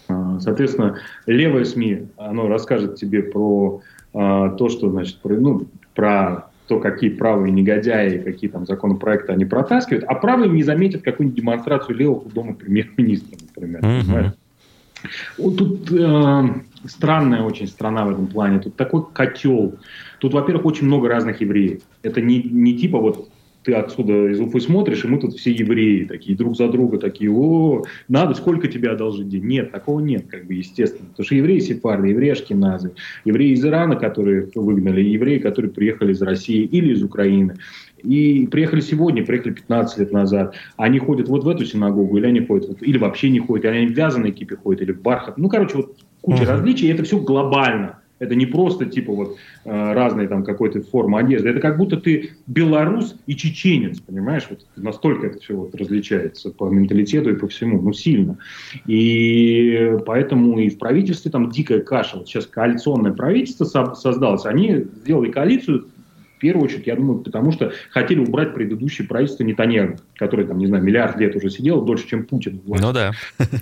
[0.09, 3.81] Э, соответственно, левое СМИ, оно расскажет тебе про
[4.13, 10.05] то, что, значит, про, ну, про то, какие правые негодяи, какие там законопроекты они протаскивают,
[10.09, 13.81] а правые не заметят какую-нибудь демонстрацию левых у дома премьер-министра, например.
[13.83, 14.31] Mm-hmm.
[15.37, 16.45] Вот тут э,
[16.87, 18.61] странная очень страна в этом плане.
[18.61, 19.75] Тут такой котел.
[20.19, 21.83] Тут, во-первых, очень много разных евреев.
[22.03, 23.29] Это не, не типа вот
[23.65, 27.31] ты отсюда из Уфы смотришь, и мы тут все евреи такие, друг за друга такие,
[27.31, 29.45] о, надо, сколько тебе одолжить день?
[29.45, 31.09] Нет, такого нет, как бы, естественно.
[31.11, 32.93] Потому что евреи сефарды, евреи ашкеназы,
[33.25, 37.57] евреи из Ирана, которые выгнали, евреи, которые приехали из России или из Украины.
[38.03, 40.57] И приехали сегодня, приехали 15 лет назад.
[40.77, 43.73] Они ходят вот в эту синагогу, или они ходят, вот, или вообще не ходят, или
[43.73, 45.39] они в вязаной кипе ходят, или в бархат.
[45.39, 46.47] Ну, короче, вот куча uh-huh.
[46.47, 48.02] различий, и это все глобально.
[48.23, 51.49] Это не просто типа вот э, разные там какой-то формы одежды.
[51.49, 54.47] Это как будто ты белорус и чеченец, понимаешь?
[54.49, 58.39] Вот настолько это все вот различается по менталитету и по всему, ну сильно.
[58.87, 62.19] И поэтому и в правительстве там дикая каша.
[62.19, 64.47] Вот сейчас коалиционное правительство создалось.
[64.47, 65.89] Они сделали коалицию
[66.37, 70.69] в первую очередь, я думаю, потому что хотели убрать предыдущее правительство Нетаньяху, который, там, не
[70.69, 72.61] знаю, миллиард лет уже сидел, дольше, чем Путин.
[72.65, 73.11] Ну да.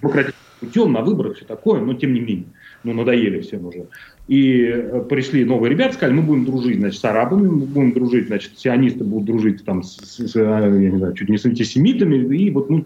[0.02, 2.46] Демократическим путем, на выборах, все такое, но тем не менее.
[2.84, 3.86] ну, надоели всем уже.
[4.30, 8.28] И э, пришли новые ребята, сказали, мы будем дружить, значит, с арабами, мы будем дружить,
[8.28, 12.48] значит, сионисты будут дружить там с, с я не знаю, чуть не с антисемитами, и
[12.52, 12.84] вот, ну,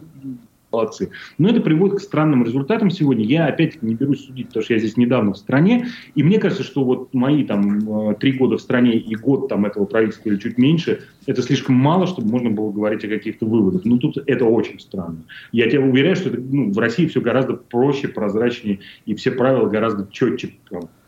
[0.72, 1.11] молодцы.
[1.36, 3.26] Но это приводит к странным результатам сегодня.
[3.26, 6.64] Я опять не берусь судить, потому что я здесь недавно в стране, и мне кажется,
[6.64, 10.38] что вот мои там э, три года в стране и год там этого правительства или
[10.38, 13.84] чуть меньше, это слишком мало, чтобы можно было говорить о каких-то выводах.
[13.84, 15.24] Ну, тут это очень странно.
[15.53, 19.68] Я тебя уверяю, что это, ну, в России все гораздо проще, прозрачнее, и все правила
[19.68, 20.55] гораздо четче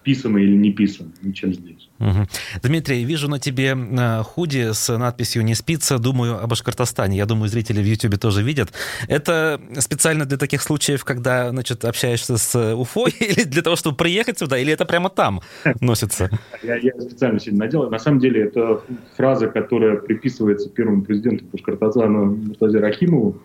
[0.06, 1.88] писано или не писано, чем здесь.
[1.98, 2.28] Угу.
[2.62, 7.16] Дмитрий, вижу на тебе э, худи с надписью «Не спится», думаю о Башкортостане.
[7.16, 8.72] Я думаю, зрители в Ютубе тоже видят.
[9.08, 14.38] Это специально для таких случаев, когда, значит, общаешься с Уфой, или для того, чтобы приехать
[14.38, 15.40] сюда, или это прямо там
[15.80, 16.30] носится?
[16.62, 17.90] Я, я специально сегодня надел.
[17.90, 18.82] На самом деле, это
[19.16, 23.42] фраза, которая приписывается первому президенту Башкортостана Муртазе Рахимову.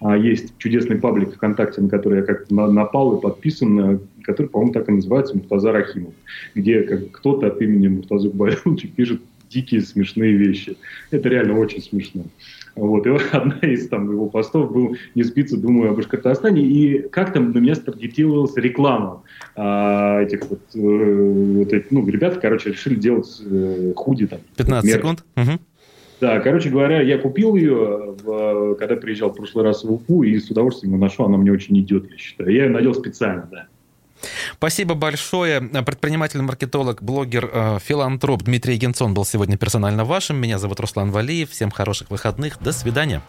[0.00, 4.90] А, есть чудесный паблик ВКонтакте, на который я как-то напал и подписан, который, по-моему, так
[4.90, 6.12] и называется, Муртаза Рахимов,
[6.54, 10.76] где как кто-то от имени Муртазы Губайдовича пишет дикие смешные вещи.
[11.10, 12.24] Это реально очень смешно.
[12.74, 13.06] Вот.
[13.06, 16.60] И одна из там, его постов был «Не спится, думаю о Башкортостане».
[16.60, 19.22] И как-то на меня старгетировалась реклама
[19.56, 24.40] а, этих вот, э, вот этих, ну, ребят, короче, решили делать э, худи там.
[24.58, 24.96] 15 мерч.
[24.98, 25.24] секунд.
[25.36, 25.58] Угу.
[26.20, 30.38] Да, короче говоря, я купил ее, в, когда приезжал в прошлый раз в Уфу, и
[30.38, 31.24] с удовольствием ее нашел.
[31.24, 32.50] Она мне очень идет, я считаю.
[32.50, 33.68] Я ее надел специально, да.
[34.54, 35.60] Спасибо большое.
[35.60, 40.36] Предприниматель, маркетолог, блогер, э, филантроп Дмитрий Генцон был сегодня персонально вашим.
[40.36, 41.50] Меня зовут Руслан Валиев.
[41.50, 42.58] Всем хороших выходных.
[42.60, 43.22] До свидания.